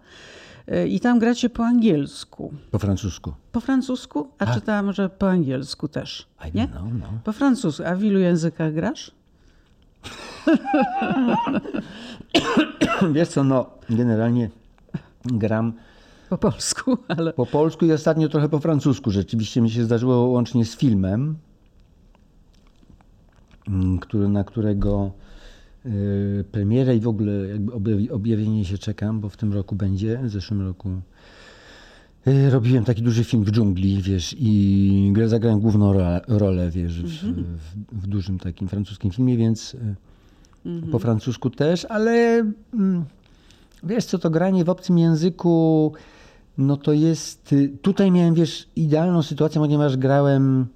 [0.71, 2.53] Y, I tam gracie po angielsku.
[2.71, 3.33] Po francusku.
[3.51, 4.27] Po francusku?
[4.39, 6.27] A czytałam, że po angielsku też.
[6.53, 6.67] I Nie?
[6.67, 7.19] don't know, no.
[7.23, 7.83] Po francusku.
[7.85, 9.11] A w ilu językach grasz?
[13.13, 14.49] Wiesz co, no generalnie
[15.25, 15.73] gram
[16.29, 19.11] Po polsku, ale po polsku i ostatnio trochę po francusku.
[19.11, 21.35] Rzeczywiście mi się zdarzyło łącznie z filmem,
[23.67, 25.11] mm, który, na którego
[25.85, 30.19] y, premierę i w ogóle jakby objawi- objawienie się czekam, bo w tym roku będzie,
[30.23, 30.89] w zeszłym roku
[32.27, 37.01] y, robiłem taki duży film w dżungli, wiesz, i gra- zagrałem główną rolę, rolę wiesz,
[37.03, 37.33] w, w,
[37.91, 39.95] w dużym takim francuskim filmie, więc y,
[40.91, 42.11] po francusku też, ale
[42.73, 43.05] mm,
[43.83, 45.93] wiesz co, to granie w obcym języku,
[46.57, 50.67] no to jest, y, tutaj miałem, wiesz, idealną sytuację, ponieważ grałem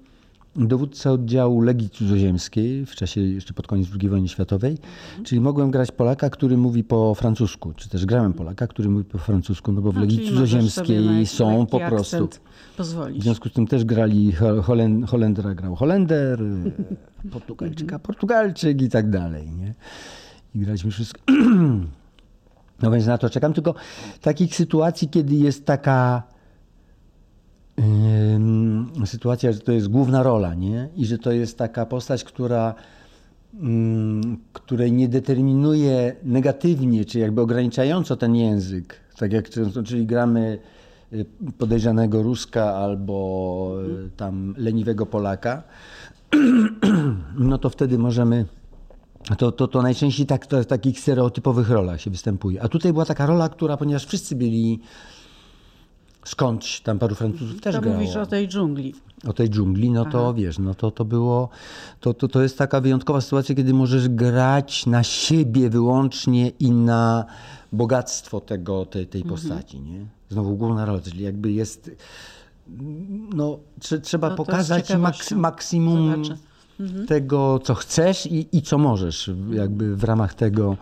[0.56, 4.78] dowódcę oddziału Legii Cudzoziemskiej w czasie jeszcze pod koniec II wojny światowej,
[5.24, 9.18] czyli mogłem grać Polaka, który mówi po francusku, czy też grałem Polaka, który mówi po
[9.18, 12.16] francusku, no bo w No, Legii Cudzoziemskiej są po prostu.
[12.16, 12.40] akcent
[12.72, 13.22] W Pozwolić.
[13.22, 19.10] związku z tym też grali Hol- Holen, Holendra grał Holender, e, Portugalczyka Portugalczyk i tak
[19.10, 19.50] dalej.
[19.50, 19.74] Nie?
[20.54, 21.20] I graliśmy wszystko.
[22.82, 23.52] No więc na to czekam.
[23.52, 23.74] Tylko
[24.20, 26.22] takich sytuacji, kiedy jest taka
[29.06, 30.88] sytuacja, że to jest główna rola, nie?
[30.96, 32.74] I że to jest taka postać, która
[33.62, 39.00] ym, której nie determinuje negatywnie, czy jakby ograniczająco ten język.
[39.18, 39.48] Tak jak
[39.84, 40.58] czyli gramy
[41.12, 41.26] y,
[41.58, 43.76] podejrzanego Ruska albo
[44.06, 45.62] y, tam leniwego Polaka,
[47.38, 48.46] no to wtedy możemy.
[49.38, 52.62] To, to, to najczęściej tak, to w takich stereotypowych rolach się występuje.
[52.62, 54.80] A tutaj była taka rola, która, ponieważ wszyscy byli
[56.24, 58.94] skądś, tam paru Francuzów też To grało mówisz o tej dżungli.
[59.28, 61.48] o tej dżungli, no to wiesz, no to, to było,
[62.00, 67.24] to, to, to jest taka wyjątkowa sytuacja, kiedy możesz grać na siebie wyłącznie i na
[67.72, 70.06] bogactwo tego, tej, tej postaci, nie?
[70.30, 71.90] Znowu główna rola, czyli jakby jest,
[73.34, 76.36] no trze, trzeba No pokazać maks, maksimum zobaczę.
[77.06, 80.76] tego, co chcesz i, i co możesz jakby w ramach tego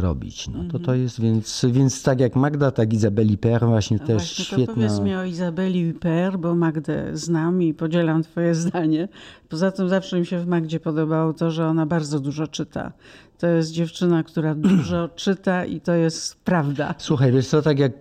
[0.00, 0.48] robić.
[0.48, 4.16] No, to, to jest, więc, więc tak jak Magda, tak Izabeli Per właśnie No też
[4.16, 4.74] Właśnie, to świetna.
[4.74, 9.08] powiedz mi o Izabeli Huppert, bo Magdę znam i podzielam twoje zdanie.
[9.48, 12.92] Poza tym zawsze mi się w Magdzie podobało to, że ona bardzo dużo czyta.
[13.38, 16.94] To jest dziewczyna, która dużo czyta i to jest prawda.
[16.98, 17.92] Słuchaj, wiesz co, tak jak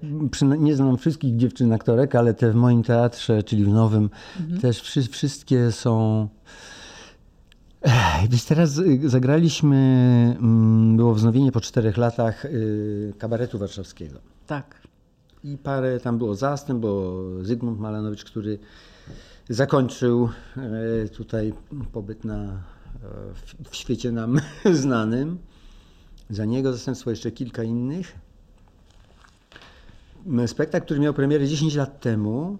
[0.60, 4.10] nie znam wszystkich dziewczyn aktorek, ale te w moim teatrze, czyli w nowym,
[4.62, 6.28] też wszy- wszystkie są...
[8.30, 9.76] Wiesz, teraz y, zagraliśmy,
[10.40, 14.20] mm, było wznowienie po czterech latach y, kabaretu warszawskiego.
[14.48, 14.88] Tak.
[15.44, 18.60] I parę tam było zastęp, bo Zygmunt Malanowicz, który
[19.50, 20.30] zakończył
[21.06, 21.54] e, tutaj
[21.92, 22.60] pobyt na, e,
[23.34, 24.40] w, w świecie nam
[24.74, 25.38] znanym.
[26.30, 28.16] Za niego zastępstwo jeszcze kilka innych.
[30.48, 32.58] Spektakl, który miał premierę 10 lat temu,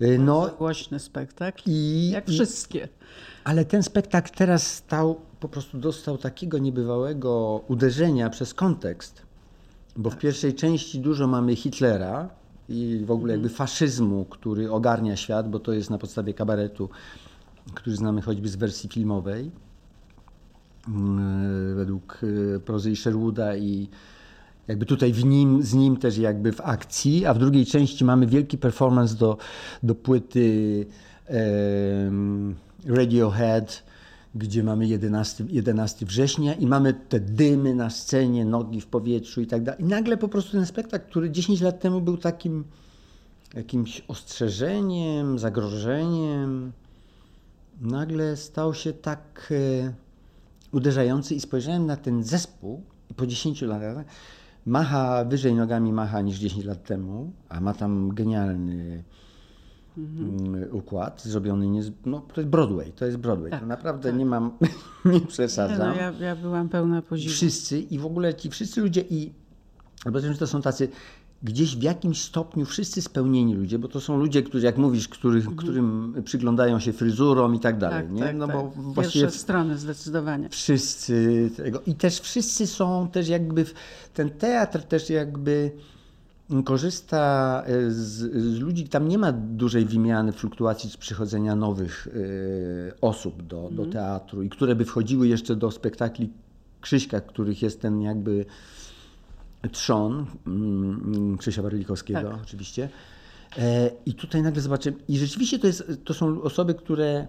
[0.00, 1.62] Y, No, Głośny spektakl.
[1.66, 2.88] i, Jak i, wszystkie.
[3.44, 9.22] Ale ten spektakl teraz stał, po prostu dostał takiego niebywałego uderzenia przez kontekst,
[9.96, 12.28] bo w pierwszej części dużo mamy Hitlera
[12.68, 16.88] i w ogóle jakby faszyzmu, który ogarnia świat, bo to jest na podstawie kabaretu,
[17.74, 19.50] który znamy choćby z wersji filmowej,
[20.88, 22.20] mm, według
[22.56, 23.88] e, prozy i Sherwooda i
[24.68, 28.26] jakby tutaj w nim, z nim też jakby w akcji, a w drugiej części mamy
[28.26, 29.36] wielki performance do,
[29.82, 30.86] do płyty
[31.26, 32.54] em,
[32.86, 33.82] Radiohead,
[34.34, 39.46] gdzie mamy 11, 11 września i mamy te dymy na scenie, nogi w powietrzu i
[39.46, 39.80] tak dalej.
[39.80, 42.64] I nagle po prostu ten spektakl, który 10 lat temu był takim
[43.54, 46.72] jakimś ostrzeżeniem, zagrożeniem,
[47.80, 49.92] nagle stał się tak e,
[50.72, 52.82] uderzający i spojrzałem na ten zespół
[53.16, 54.04] po 10 latach
[54.66, 59.04] macha wyżej nogami macha niż 10 lat temu, a ma tam genialny
[59.98, 64.50] mm, układ zrobiony, nie, no to jest Broadway, to jest Broadway, to naprawdę nie mam,
[65.04, 65.78] nie przesadzam.
[65.88, 67.32] no, ja, ja byłam pełna podziwu.
[67.34, 69.32] wszyscy i w ogóle ci wszyscy ludzie i
[70.12, 70.88] bo że to są tacy
[71.42, 75.56] gdzieś w jakimś stopniu wszyscy spełnieni ludzie, bo to są ludzie, którzy jak mówisz, których,
[75.56, 78.22] którym przyglądają się fryzurom i tak dalej, Tak, nie?
[78.22, 78.56] tak, no tak.
[78.56, 80.48] bo właściwie Pierwsze strony zdecydowanie.
[80.48, 83.74] wszyscy tego i też wszyscy są też jakby w-
[84.14, 85.70] ten teatr też jakby
[86.64, 93.00] korzysta e, z, z ludzi, tam nie ma dużej wymiany, fluktuacji z przychodzenia nowych e,
[93.00, 96.30] osób do, do teatru i które by wchodziły jeszcze do spektakli
[96.80, 98.44] Krzyśka, których jest ten jakby
[99.72, 102.42] trzon mm, Krzysia Warlikowskiego Tak.
[102.42, 102.88] oczywiście.
[103.58, 107.26] E, I tutaj nagle zobaczymy, i rzeczywiście to, jest, to są osoby, które,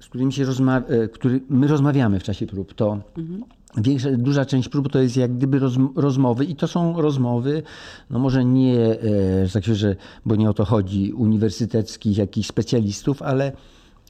[0.00, 2.74] z którymi się rozmawia, który my rozmawiamy w czasie prób.
[2.74, 3.00] To
[3.76, 7.62] większa, duża część prób to jest jak gdyby rozm- rozmowy i to są rozmowy,
[8.10, 8.98] no może nie, e,
[9.52, 9.96] tak się, że,
[10.26, 13.52] bo nie o to chodzi, uniwersyteckich jakichś specjalistów, ale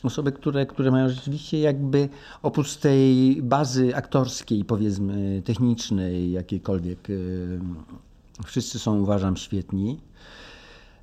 [0.05, 2.09] osoby, które, które mają rzeczywiście jakby
[2.43, 7.15] oprócz tej bazy aktorskiej, powiedzmy technicznej, jakiejkolwiek, e,
[8.45, 9.99] wszyscy są uważam świetni.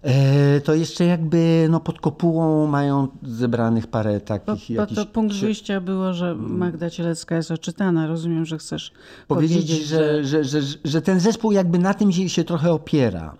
[0.04, 5.06] E, To jeszcze jakby no, pod kopułą mają zebranych parę Bo, takich bo jakichś to
[5.06, 8.08] punkt wyjścia było, że Magda Cielecka jest oczytana.
[8.08, 8.92] Rozumiem, że chcesz
[9.28, 13.34] powiedzieć, powiedzieć, że, że, że, że ten zespół jakby na tym się, się trochę opiera.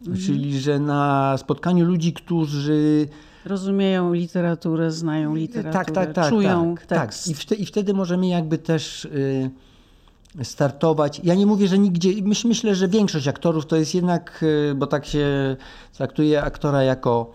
[0.00, 0.26] Mhm.
[0.26, 3.08] Czyli, że na spotkaniu ludzi, którzy
[3.44, 7.00] rozumieją literaturę, znają literaturę, tak, tak, tak, czują tak, tak.
[7.00, 7.28] tekst.
[7.28, 9.50] I, wte, I wtedy możemy jakby też y,
[10.42, 11.20] startować.
[11.24, 14.86] Ja nie mówię, że nigdzie, myśl, myślę, że większość aktorów to jest jednak, y, bo
[14.86, 15.56] tak się
[15.92, 17.32] traktuje aktora jako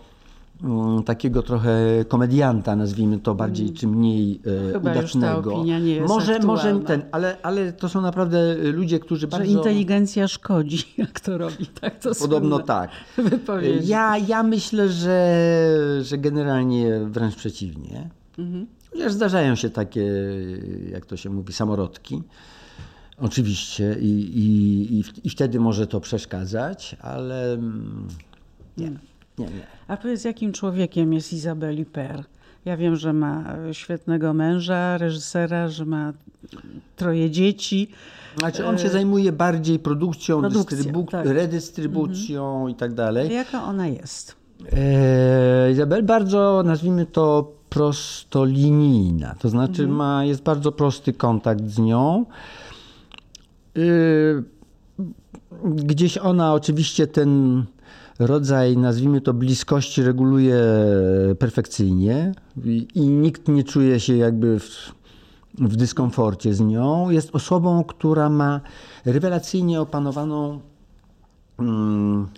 [0.62, 4.72] mm, takiego trochę komedianta, nazwijmy to bardziej czy mniej y, Mm.
[4.72, 5.64] Chyba udacznego.
[6.08, 6.80] może, może aktualna.
[6.80, 9.52] ten, ale, ale to są naprawdę ludzie, którzy Że bardzo...
[9.52, 10.84] inteligencja szkodzi
[11.14, 12.90] aktorowi, tak to Podobno tak.
[13.18, 13.88] wypowiedzi.
[13.88, 15.38] Ja, ja myślę, że,
[16.02, 18.10] że generalnie wręcz przeciwnie.
[18.38, 18.66] Mhm.
[18.90, 20.12] Chociaż zdarzają się takie,
[20.92, 22.22] jak to się mówi, samorodki.
[23.18, 28.08] Oczywiście i, i, i, i wtedy może to przeszkadzać, ale mm,
[28.78, 28.90] nie,
[29.38, 29.66] nie, nie.
[29.88, 32.24] A powiedz, jakim człowiekiem jest Izabeli Per?
[32.64, 36.12] Ja wiem, że ma e, świetnego męża, reżysera, że ma
[36.96, 37.90] troje dzieci.
[38.38, 40.42] Znaczy on się zajmuje bardziej produkcją,
[41.10, 41.26] tak.
[41.26, 43.32] redystrybucją i tak dalej.
[43.32, 44.36] Jaka ona jest?
[44.72, 49.34] E, Izabel bardzo, nazwijmy to, prostolinijna.
[49.38, 52.26] To znaczy ma, jest bardzo prosty kontakt z nią.
[53.76, 54.42] Y,
[55.74, 57.64] Gdzieś ona oczywiście ten
[58.18, 60.60] rodzaj, nazwijmy to, bliskości reguluje
[61.38, 62.32] perfekcyjnie
[62.94, 64.92] i, nikt nie czuje się jakby w,
[65.54, 67.10] w dyskomforcie z nią.
[67.10, 68.60] Jest osobą, która ma
[69.04, 70.60] rewelacyjnie opanowaną
[71.58, 72.28] mm,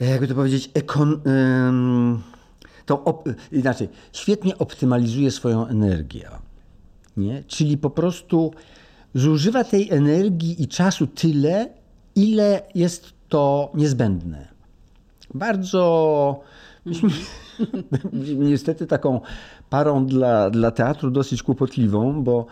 [0.00, 1.20] jakby to powiedzieć, ekon,
[2.86, 6.28] to op, inaczej, świetnie optymalizuje swoją energię.
[7.16, 7.44] Nie?
[7.46, 8.52] Czyli po prostu
[9.14, 11.68] zużywa tej energii i czasu tyle,
[12.14, 14.48] ile jest to niezbędne.
[15.34, 16.40] Bardzo
[16.86, 17.10] myśmy
[18.50, 19.20] niestety taką
[19.70, 22.46] parą dla, dla teatru dosyć kłopotliwą, bo,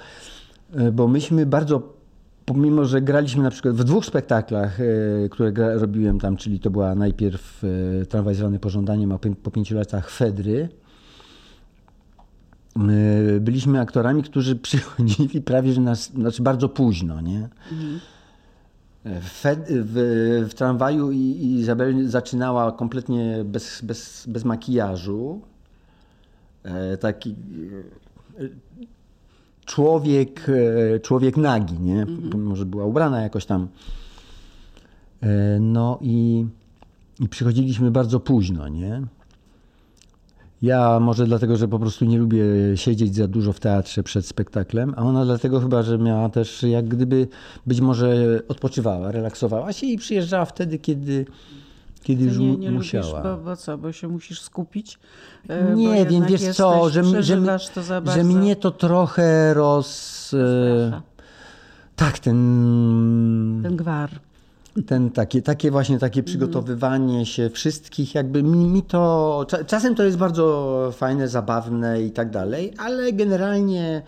[0.92, 2.02] bo myśmy bardzo
[2.44, 4.84] pomimo, że graliśmy na przykład w dwóch spektaklach, e,
[5.28, 7.62] które gra, robiłem tam, czyli to była najpierw
[8.02, 10.68] e, Tramwaj zwany pożądaniem, a po pięciu latach Fedry,
[13.40, 17.48] byliśmy aktorami, którzy przychodzili prawie że nas, znaczy bardzo późno, nie?
[19.04, 25.40] E, W, w, w tramwaju Izabel zaczynała kompletnie bez, bez, bez makijażu.
[26.64, 27.34] E, taki e,
[29.64, 30.46] człowiek,
[30.94, 32.06] e, człowiek nagi, nie?
[32.36, 33.68] Może była ubrana jakoś tam.
[35.60, 36.46] No i
[37.20, 39.02] i przychodziliśmy bardzo późno, nie?
[40.62, 42.44] Ja może dlatego, że po prostu nie lubię
[42.74, 46.88] siedzieć za dużo w teatrze przed spektaklem, a ona dlatego chyba, że miała też jak
[46.88, 47.28] gdyby
[47.66, 51.26] być może odpoczywała, relaksowała się i przyjeżdżała wtedy, kiedy,
[52.02, 53.06] kiedy już nie, nie musiała.
[53.06, 54.98] Lubisz, bo, bo co, bo się musisz skupić?
[55.48, 57.36] E, nie wiem, wiesz jesteś, co, że, że, że
[58.02, 58.24] bardzo.
[58.24, 60.32] mnie to trochę roz...
[60.32, 61.02] Rozprasza.
[61.96, 64.10] Tak, ten, Ten gwar.
[64.86, 70.02] Ten takie, takie właśnie takie przygotowywanie się wszystkich, jakby mi, mi to, cza- czasem to
[70.02, 74.02] jest bardzo fajne, zabawne i tak dalej, ale generalnie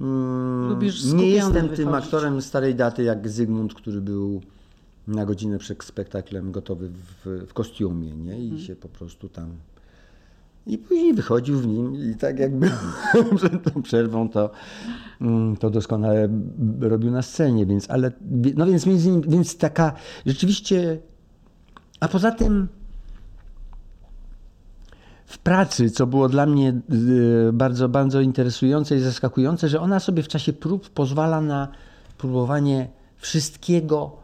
[0.00, 0.78] mm,
[1.14, 2.04] nie jestem tym wychodzić.
[2.04, 4.40] aktorem starej daty jak Zygmunt, który był
[5.08, 8.38] na godzinę przed spektaklem gotowy w, w kostiumie, nie?
[8.38, 9.48] I się po prostu tam
[10.66, 12.70] i później wychodził w nim i tak jakby
[13.36, 14.50] przed tą przerwą to,
[15.20, 16.28] mm, to doskonale
[16.80, 18.12] robił na scenie, więc ale
[18.56, 19.92] no więc między innymi, więc taka
[20.26, 20.98] rzeczywiście
[22.00, 22.68] a poza tym
[25.26, 26.80] w pracy, co było dla mnie
[27.48, 31.68] y, bardzo, bardzo interesujące i zaskakujące, że ona sobie w czasie prób pozwala na
[32.18, 34.16] próbowanie wszystkiego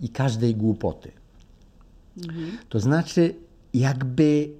[0.00, 1.12] i każdej głupoty.
[2.68, 3.34] To znaczy,
[3.74, 4.50] jakby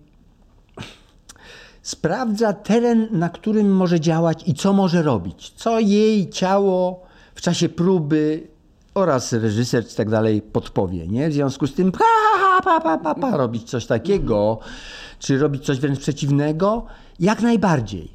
[1.90, 5.52] sprawdza teren, na którym może działać i co może robić.
[5.56, 7.02] Co jej ciało
[7.34, 8.48] w czasie próby
[8.94, 11.08] oraz reżyser czy tak dalej podpowie.
[11.08, 11.30] Nie?
[11.30, 11.98] W związku z tym pa,
[12.64, 14.58] pa, pa, pa, pa, robić coś takiego,
[15.18, 16.86] czy robić coś wręcz przeciwnego,
[17.20, 18.10] jak najbardziej.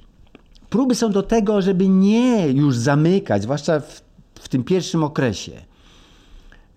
[0.70, 4.02] Próby są do tego, żeby nie już zamykać, zwłaszcza w,
[4.36, 5.52] w tym pierwszym okresie,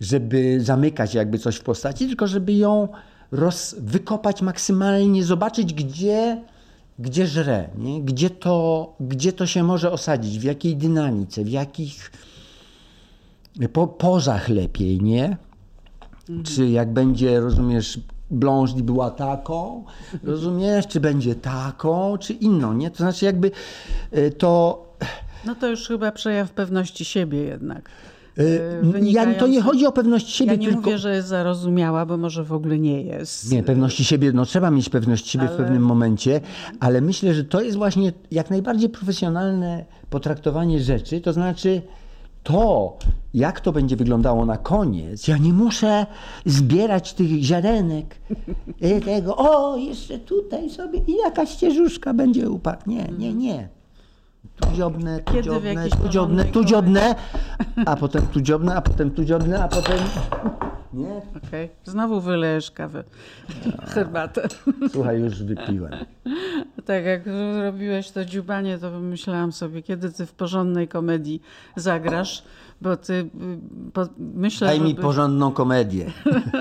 [0.01, 2.89] żeby zamykać jakby coś w postaci, tylko żeby ją
[3.33, 6.43] roz, wykopać maksymalnie, zobaczyć gdzie,
[6.99, 8.03] gdzie żre, nie?
[8.03, 12.11] Gdzie, to, gdzie to się może osadzić, w jakiej dynamice, w jakich
[13.73, 15.37] po, pozach lepiej, nie?
[16.45, 19.85] Czy jak będzie, rozumiesz, Blanche była taką,
[20.23, 22.91] rozumiesz, czy będzie taką, czy inną, nie?
[22.91, 23.51] To znaczy jakby
[24.17, 24.85] y, to...
[25.45, 27.91] No to już chyba przejaw pewności siebie jednak.
[28.41, 30.81] Y, Ja, to nie chodzi o pewność siebie, Ja nie tylko...
[30.81, 33.53] mówię, że jest zarozumiała, bo może w ogóle nie jest.
[33.53, 36.41] Nie, pewności siebie, no trzeba mieć pewność siebie w Ale- pewnym momencie,
[36.81, 41.83] ale myślę, że to jest właśnie jak najbardziej profesjonalne potraktowanie rzeczy, to znaczy
[42.43, 42.97] to,
[43.35, 46.07] jak to będzie wyglądało na koniec, ja nie muszę
[46.47, 48.17] zbierać tych ziarenek,
[48.81, 52.79] i tego, o, jeszcze tutaj sobie i jakaś ścieżuszka będzie upadł.
[52.91, 53.69] Nie, nie, nie.
[54.61, 57.15] Tu dziobnę, tu Kiedy w dziobnę, tu dziobnę, porządnej tu dziobnę,
[57.87, 59.99] a potem tu dziobnę, a potem tu dziobnę, a potem...
[60.93, 63.05] Nie, Okej, Znowu wylejesz kawę,
[63.87, 64.49] herbatę.
[64.93, 65.93] słuchaj, już wypiłem.
[66.85, 67.23] Tak jak
[67.63, 71.43] robiłeś to dziubanie, to pomyślałam sobie, kiedy ty w porządnej komedii
[71.77, 72.45] zagrasz,
[72.81, 73.29] bo ty y,
[73.93, 76.07] po, myślę, Daj mi porządną komedię.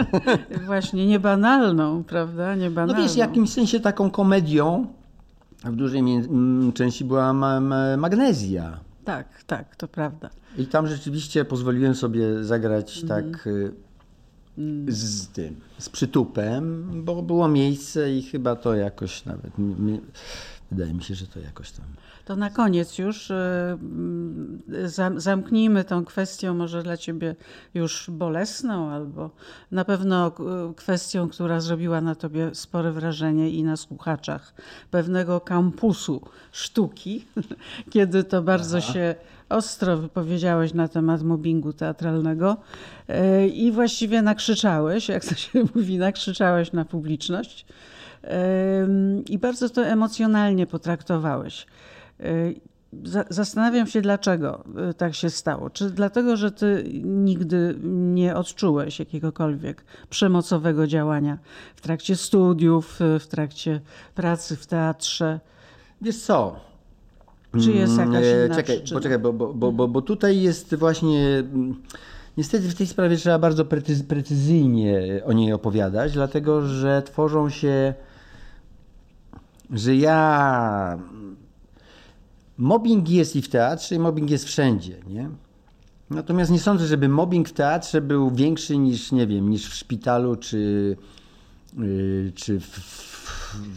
[0.65, 2.55] właśnie niebanalną, prawda?
[2.55, 3.03] No Niebanalną.
[3.03, 4.85] wiesz, w jakimś sensie taką komedią
[5.63, 6.03] w dużej
[6.73, 8.79] części była ma, ma, magnezja.
[9.05, 10.29] Tak, tak, to prawda.
[10.57, 13.31] I tam rzeczywiście pozwoliłem sobie zagrać Mhm.
[13.31, 13.86] tak y.
[14.87, 19.51] z tym, z przytupem, bo było miejsce i chyba to jakoś nawet,
[20.71, 21.85] wydaje mi się, że to jakoś tam.
[22.25, 23.35] To na koniec już y,
[24.85, 27.35] zam- zamknijmy tą kwestią, może dla ciebie
[27.73, 29.29] już bolesną, albo
[29.71, 34.53] na pewno y, kwestią, która zrobiła na tobie spore wrażenie i na słuchaczach
[34.91, 37.25] pewnego kampusu sztuki,
[37.93, 39.15] kiedy to bardzo się
[39.49, 42.57] ostro wypowiedziałeś na temat mobbingu teatralnego
[43.09, 47.65] y, i właściwie nakrzyczałeś, jak to się mówi, nakrzyczałeś na publiczność.
[48.83, 51.67] Ym, I bardzo to emocjonalnie potraktowałeś.
[53.03, 54.63] Za- Zastanawiam się, dlaczego
[54.97, 55.69] tak się stało.
[55.69, 57.75] Czy dlatego, że ty nigdy
[58.13, 61.37] nie odczułeś jakiegokolwiek przemocowego działania
[61.75, 63.81] w trakcie studiów, w trakcie
[64.15, 65.39] pracy w teatrze?
[66.01, 66.66] Wiesz co?
[67.63, 68.99] Czy jest Mm, jakaś inna Czekaj, przyczyna?
[68.99, 71.27] poczekaj, bo, bo, bo, bo, bo tutaj jest właśnie.
[71.37, 71.75] mm,
[72.37, 77.93] Niestety w tej sprawie trzeba bardzo precyz, precyzyjnie o niej opowiadać, dlatego że tworzą się.
[79.73, 80.99] że ja.
[82.57, 85.29] Mobbing jest i w teatrze, i mobbing jest wszędzie, nie?
[86.09, 90.35] Natomiast nie sądzę, żeby mobbing w teatrze był większy niż, nie wiem, niż w szpitalu,
[90.35, 90.95] czy,
[91.77, 93.16] yy, czy w, w,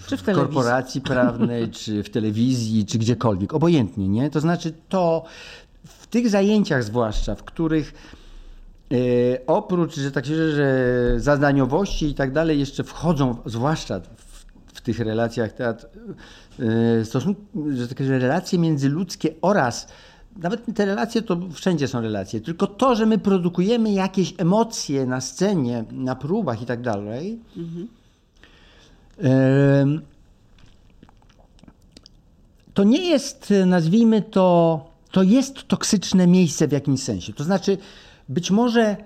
[0.07, 0.55] Czy w telewizji.
[0.55, 3.55] korporacji prawnej, czy w telewizji, czy gdziekolwiek.
[3.55, 4.31] Obojętnie, nie?
[4.31, 5.25] To znaczy to
[5.85, 7.95] w tych zajęciach zwłaszcza, w których
[8.93, 8.97] e,
[9.47, 14.99] oprócz, że tak się że, zadaniowości i tak dalej jeszcze wchodzą, zwłaszcza w, w tych
[14.99, 15.87] relacjach teatr,
[16.59, 17.05] e,
[17.71, 19.87] że takie że relacje międzyludzkie oraz
[20.37, 25.21] nawet te relacje to wszędzie są relacje, tylko to, że my produkujemy jakieś emocje na
[25.21, 27.41] scenie, na próbach i tak dalej.
[27.57, 27.89] em,
[32.75, 37.33] To nie jest, nazwijmy to, to jest toksyczne miejsce w jakimś sensie.
[37.33, 37.79] To znaczy,
[38.29, 38.97] być może e,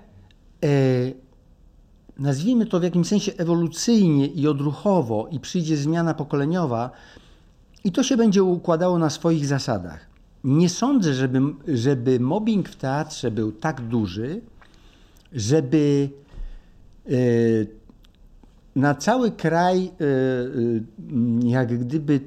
[2.19, 6.91] nazwijmy to w jakimś sensie ewolucyjnie i odruchowo, i przyjdzie zmiana pokoleniowa,
[7.85, 10.07] i to się będzie układało na swoich zasadach.
[10.45, 14.41] Nie sądzę, żeby, żeby mobbing w teatrze był tak duży,
[15.33, 16.11] żeby
[17.07, 17.11] e,
[18.77, 20.05] na cały kraj, e,
[21.47, 22.21] e, jak gdyby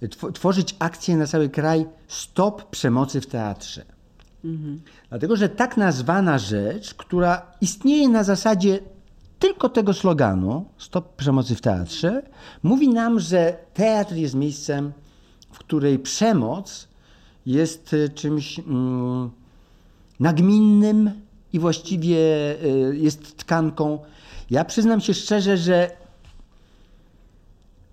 [0.00, 3.84] tw- tworzyć akcję na cały kraj Stop przemocy w teatrze.
[5.08, 8.80] Dlatego, że tak nazwana rzecz, która istnieje na zasadzie
[9.38, 12.22] tylko tego sloganu Stop przemocy w teatrze,
[12.62, 14.92] mówi nam, że teatr jest miejscem,
[15.52, 16.88] w której przemoc
[17.46, 18.60] jest e, czymś
[20.20, 21.10] nagminnym
[21.52, 22.18] i właściwie
[22.92, 23.98] jest tkanką.
[24.50, 25.90] Ja przyznam się szczerze, że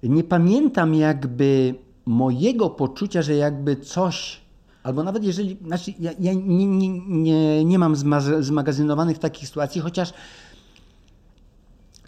[0.03, 1.75] nie pamiętam jakby
[2.05, 4.41] mojego poczucia, że jakby coś,
[4.83, 9.81] albo nawet jeżeli, znaczy ja, ja nie, nie, nie, nie mam zma- zmagazynowanych takich sytuacji,
[9.81, 10.13] chociaż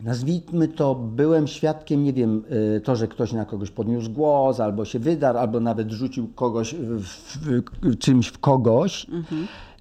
[0.02, 2.44] nazwijmy to, byłem świadkiem, nie wiem,
[2.78, 6.76] y, to, że ktoś na kogoś podniósł głos, albo się wydarł, albo nawet rzucił kogoś
[6.76, 7.38] w, w,
[7.82, 9.08] w, czymś w kogoś,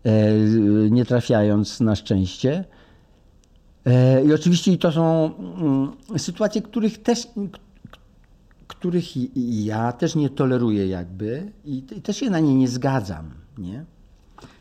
[0.05, 0.33] e,
[0.91, 2.65] nie trafiając na szczęście.
[3.87, 7.29] E, I oczywiście to są mm, sytuacje, których też,
[8.67, 9.05] których
[9.65, 13.85] ja też nie toleruję jakby i, też się na nie nie zgadzam, nie?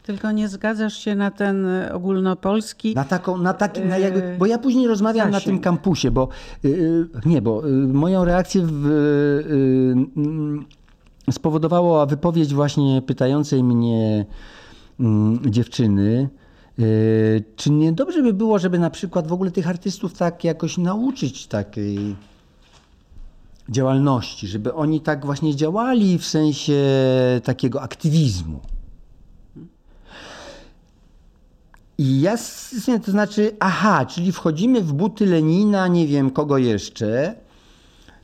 [0.03, 2.95] Tylko nie zgadzasz się na ten e, ogólnopolski.
[2.95, 5.63] Na taką, na taki, na jakby, bo ja później rozmawiam na tym zasięg.
[5.63, 6.29] kampusie, bo
[6.65, 8.85] y, y, nie, bo y, moją reakcję w,
[11.27, 14.25] y, spowodowała wypowiedź właśnie pytającej mnie
[14.99, 16.29] mm, dziewczyny,
[17.55, 21.47] czy nie dobrze by było, żeby na przykład w ogóle tych artystów tak jakoś nauczyć
[21.47, 22.15] takiej
[23.69, 26.83] działalności, żeby oni tak właśnie działali w sensie
[27.43, 28.59] takiego aktywizmu.
[31.97, 32.35] I ja,
[33.05, 37.35] to znaczy, aha, czyli wchodzimy w buty Lenina, nie wiem kogo jeszcze.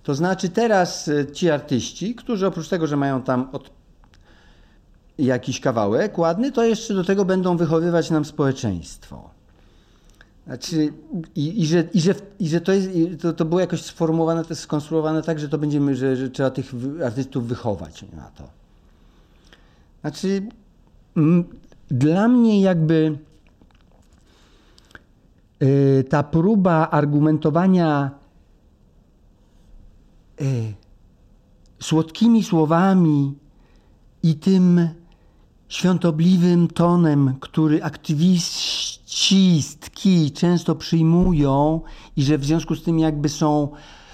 [0.04, 3.81] To znaczy teraz e, ci artyści, którzy oprócz tego, że mają tam od
[5.26, 9.30] jakiś kawałek ładny, to jeszcze do tego będą wychowywać nam społeczeństwo.
[10.48, 10.94] Znaczy,
[11.36, 12.90] i, i, że, i, że, i że to, jest,
[13.22, 16.72] to, to było jakoś sformułowane, to skonstruowane tak, że to będziemy, że, że trzeba tych
[17.06, 18.44] artystów wychować na to.
[20.02, 20.42] Znaczy,
[21.18, 21.44] mm,
[21.88, 23.18] dla mnie jakby
[25.64, 28.12] y, ta próba argumentowania
[30.42, 30.74] y,
[31.80, 33.36] słodkimi słowami
[34.24, 34.90] i tym
[35.72, 38.92] świątobliwym tonem, który aktywistki
[40.32, 41.82] często przyjmują
[42.18, 43.70] i że w związku z tym jakby są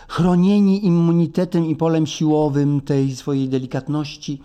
[0.08, 4.42] chronieni immunitetem i polem siłowym tej swojej delikatności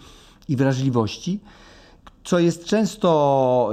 [0.48, 1.40] i wrażliwości,
[2.24, 3.72] co jest często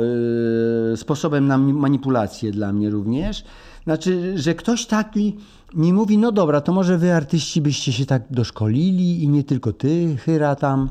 [0.93, 3.43] y, sposobem na manipulację dla mnie również.
[3.83, 5.35] Znaczy, że ktoś taki
[5.73, 9.73] mi mówi, no dobra, to może wy artyści byście się tak doszkolili i nie tylko
[9.73, 10.89] ty, Hyra tam,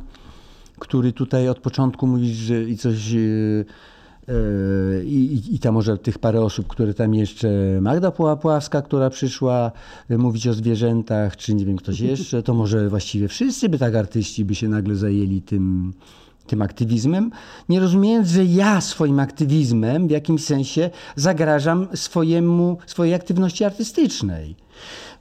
[0.78, 3.12] który tutaj od początku mówisz, że i coś...
[3.12, 3.64] y,
[4.28, 7.48] y, I, i, może tych parę osób, które tam jeszcze,
[7.80, 9.72] Magda Pułapławska, która przyszła
[10.10, 13.94] y, mówić o zwierzętach, czy nie wiem ktoś jeszcze, to może właściwie wszyscy by tak
[13.94, 15.92] artyści by się nagle zajęli tym,
[16.48, 17.30] tym aktywizmem,
[17.68, 24.56] nie rozumiejąc, że ja swoim aktywizmem w jakimś sensie zagrażam swojemu, swojej aktywności artystycznej.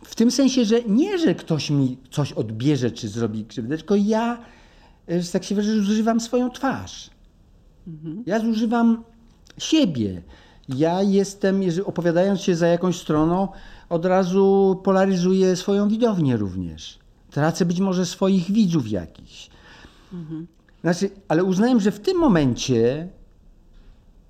[0.03, 4.33] W tym sensie, że nie, że ktoś mi coś odbierze czy zrobi krzywdę, tylko ja,
[4.33, 4.39] e,
[5.07, 7.09] że tak się wyrażę, zużywam swoją twarz.
[8.25, 9.03] Ja zużywam
[9.57, 10.21] siebie.
[10.69, 13.47] Ja jestem, opowiadając się za jakąś stroną,
[13.89, 16.99] od razu polaryzuję swoją widownię również.
[17.31, 19.49] Tracę być może swoich widzów jakichś.
[20.81, 23.07] Znaczy, ale uznałem, że w tym momencie,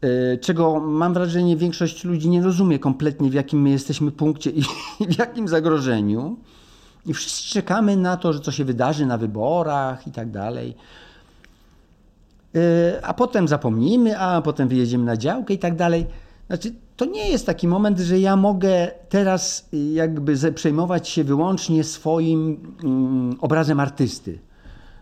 [0.01, 4.61] e, czego mam wrażenie większość ludzi nie rozumie kompletnie, w jakim my jesteśmy punkcie i
[5.11, 6.37] w jakim zagrożeniu,
[7.07, 10.75] i wszyscy czekamy na to, że co się wydarzy na wyborach i tak dalej.
[12.55, 16.05] E, A potem zapomnimy, a potem wyjedziemy na działkę i tak dalej.
[16.47, 21.23] Znaczy, to nie jest taki moment, że ja mogę teraz y, jakby ze- przejmować się
[21.23, 24.39] wyłącznie swoim mm, obrazem artysty.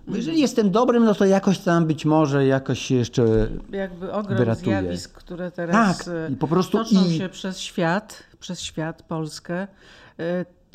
[0.07, 3.25] Bo jeżeli jestem dobrym, no to jakoś tam być może jakoś się jeszcze
[3.71, 4.81] Jakby ogrom wyratuje.
[4.81, 9.67] zjawisk, które teraz Tak, i po prostu toczą i- się przez świat, przez świat, Polskę,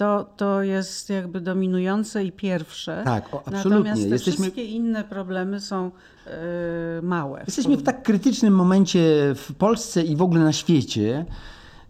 [0.00, 3.02] to, to jest jakby dominujące i pierwsze.
[3.04, 3.70] Tak, o, absolutnie.
[3.70, 5.90] Natomiast te Jesteśmy- wszystkie inne problemy są
[6.26, 7.42] e, małe.
[7.46, 9.00] Jesteśmy w tak krytycznym momencie
[9.36, 11.26] w Polsce i w ogóle na świecie,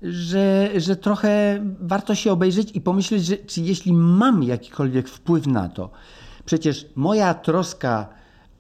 [0.03, 5.69] że, że trochę warto się obejrzeć i pomyśleć, że czy jeśli mam jakikolwiek wpływ na
[5.69, 5.91] to,
[6.45, 8.09] przecież moja troska,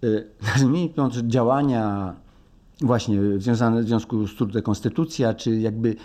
[0.05, 2.15] y, nazwijmy że działania
[2.81, 5.97] właśnie związane w związku z trudem konstytucja, czy jakby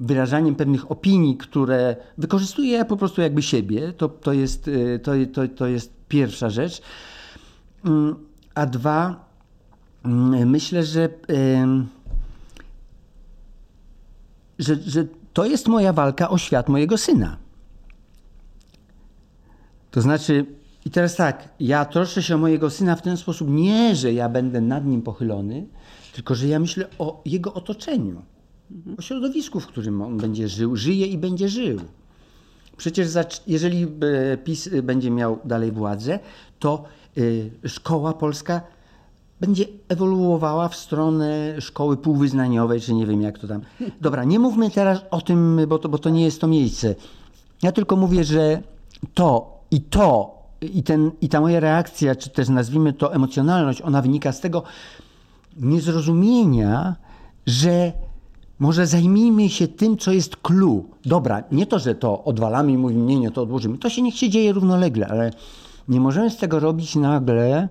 [0.00, 5.12] wyrażaniem pewnych opinii, które wykorzystuję ja po prostu jakby siebie, to, to, jest, y, to,
[5.32, 6.82] to, to jest pierwsza rzecz.
[7.84, 8.16] Mm,
[8.54, 9.24] A dwa,
[10.04, 11.08] mm, myślę, że,
[14.58, 17.36] że, że to jest moja walka o świat mojego syna.
[19.90, 20.46] To znaczy,
[20.84, 24.28] i teraz tak, ja troszczę się o mojego syna w ten sposób, nie, że ja
[24.28, 25.66] będę nad nim pochylony,
[26.14, 28.22] tylko że ja myślę o jego otoczeniu,
[28.98, 31.80] o środowisku, w którym on będzie żył, żyje i będzie żył.
[32.76, 33.08] Przecież
[33.46, 33.82] jeżeli
[34.32, 36.18] e, PiS e, będzie miał dalej władzę,
[36.58, 36.84] to
[37.64, 38.60] e, szkoła polska
[39.40, 43.60] będzie ewoluowała w stronę szkoły półwyznaniowej, czy nie wiem jak to tam.
[44.00, 46.94] Dobra, nie mówmy teraz o tym, bo to, bo to nie jest to miejsce.
[47.62, 48.62] Ja tylko mówię, że
[49.14, 54.02] to i to, i, ten, i ta moja reakcja, czy też nazwijmy to emocjonalność, ona
[54.02, 54.62] wynika z tego
[55.56, 56.96] niezrozumienia,
[57.46, 57.92] że
[58.58, 60.84] może zajmijmy się tym, co jest clue.
[61.04, 63.78] Dobra, nie to, że to odwalamy i mówimy, nie, nie, to odłożymy.
[63.78, 65.30] To się niech się dzieje równolegle, ale
[65.88, 67.68] nie możemy z tego robić nagle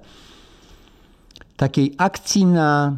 [1.58, 2.98] takiej akcji na,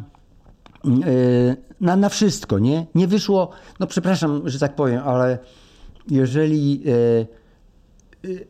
[0.84, 2.86] yy, na, na wszystko, nie?
[2.94, 5.38] Nie wyszło, no przepraszam, że tak powiem, ale
[6.10, 7.26] jeżeli yy,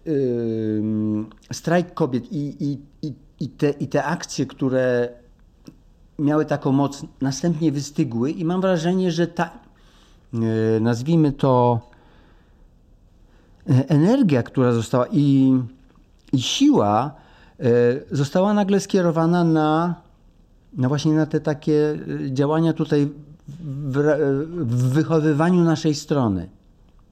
[0.05, 0.83] yy,
[1.53, 5.09] strajk kobiet i, i, i, i, te, i te akcje, które
[6.21, 9.51] miały taką moc, następnie wystygły i mam wrażenie, że ta,
[10.33, 10.41] yy,
[10.81, 11.81] nazwijmy to,
[13.71, 15.55] e, energia, która została i,
[16.33, 17.15] i siła
[17.61, 17.65] e,
[18.11, 19.95] została nagle skierowana na,
[20.77, 23.09] na właśnie na te takie e, działania tutaj
[23.49, 23.99] w,
[24.51, 26.49] w wychowywaniu naszej strony.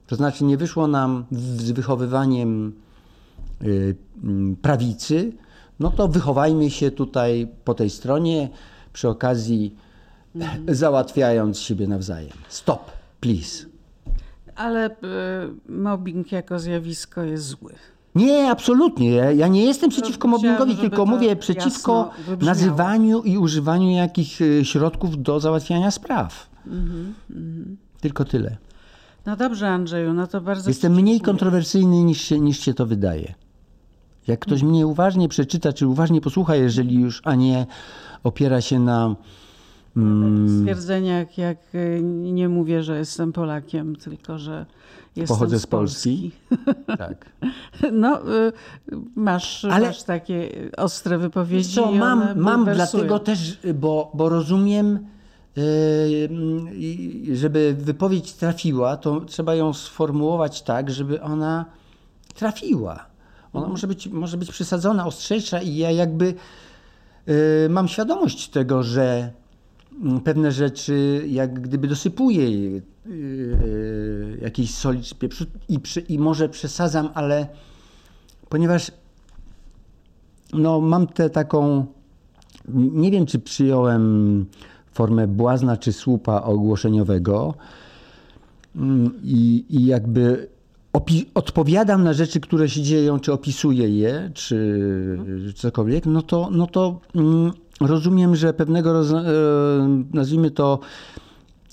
[0.07, 2.73] To znaczy nie wyszło nam z wychowywaniem
[4.61, 5.33] prawicy,
[5.79, 8.49] no to wychowajmy się tutaj po tej stronie,
[8.93, 9.75] przy okazji
[10.67, 12.33] załatwiając siebie nawzajem.
[12.49, 13.65] Stop, please.
[14.55, 14.95] Ale e,
[15.69, 17.73] mobbing jako zjawisko jest zły.
[18.15, 19.11] Nie, absolutnie.
[19.11, 22.11] Ja, nie jestem przeciwko chciałam, mobbingowi, tylko mówię przeciwko
[22.41, 26.49] nazywaniu i używaniu jakichś y, środków do załatwiania spraw.
[26.67, 28.57] Mhm, Tylko tyle.
[29.25, 33.33] No dobrze, Andrzeju, no to bardzo Jestem mniej kontrowersyjny niż się, niż się to wydaje.
[34.29, 37.65] Jak ktoś mnie uważnie przeczyta, czy uważnie posłucha, jeżeli już, a nie
[38.23, 39.15] opiera się na.
[39.97, 44.65] Mm, Stwierdzeniach, jak y, nie mówię, że jestem Polakiem, tylko że
[45.15, 46.31] jestem Pochodzę z z Polski.
[46.97, 47.29] tak.
[47.91, 48.51] No, y,
[49.15, 51.75] masz, Ale- masz takie ostre wypowiedzi.
[51.75, 53.03] Co, mam, mam bulwersują.
[53.03, 54.99] dlatego też, bo, bo rozumiem,
[56.73, 61.65] i żeby wypowiedź trafiła, to trzeba ją sformułować tak, żeby ona
[62.35, 63.08] trafiła.
[63.53, 66.33] Ona może, być, może być przesadzona, ostrzejsza i ja jakby
[67.27, 67.35] yy,
[67.69, 69.31] mam świadomość tego, że
[70.01, 76.49] mm, pewne rzeczy jak gdyby dosypuję yy, jakiejś soli czy pieprzu i, przy, i może
[76.49, 77.47] przesadzam, ale
[78.49, 78.91] ponieważ
[80.53, 81.85] no, mam tę taką.
[82.73, 84.45] Nie wiem, czy przyjąłem
[84.91, 87.53] formę błazna czy słupa ogłoszeniowego.
[88.75, 90.47] Mm, I, jakby
[91.33, 96.99] odpowiadam na rzeczy, które się dzieją, czy opisuję je, czy cokolwiek, no to, no to
[97.15, 99.23] mm, rozumiem, że pewnego roz- e,
[100.13, 100.79] nazwijmy to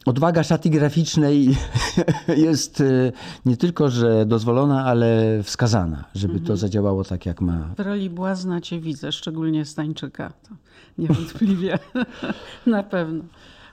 [0.07, 1.57] odwaga szaty graficznej
[2.47, 3.13] jest e,
[3.47, 8.61] nie tylko, że dozwolona, ale wskazana, żeby to zadziałało tak, jak ma W roli błazna
[8.61, 10.31] cię widzę, szczególnie Stańczyka.
[10.31, 10.55] To
[10.99, 11.79] niewątpliwie,
[12.67, 13.25] na pewno.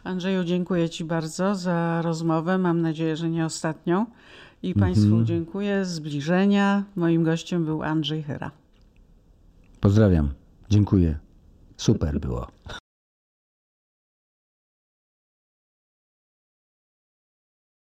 [0.03, 2.57] Andrzeju, dziękuję ci bardzo za rozmowę.
[2.57, 4.05] Mam nadzieję, że nie ostatnią.
[4.63, 5.85] I Państwu dziękuję.
[5.85, 6.83] Zbliżenia.
[6.95, 8.51] Moim gościem był Andrzej Hyra.
[9.79, 10.33] Pozdrawiam.
[10.69, 11.19] Dziękuję.
[11.77, 12.47] Super było.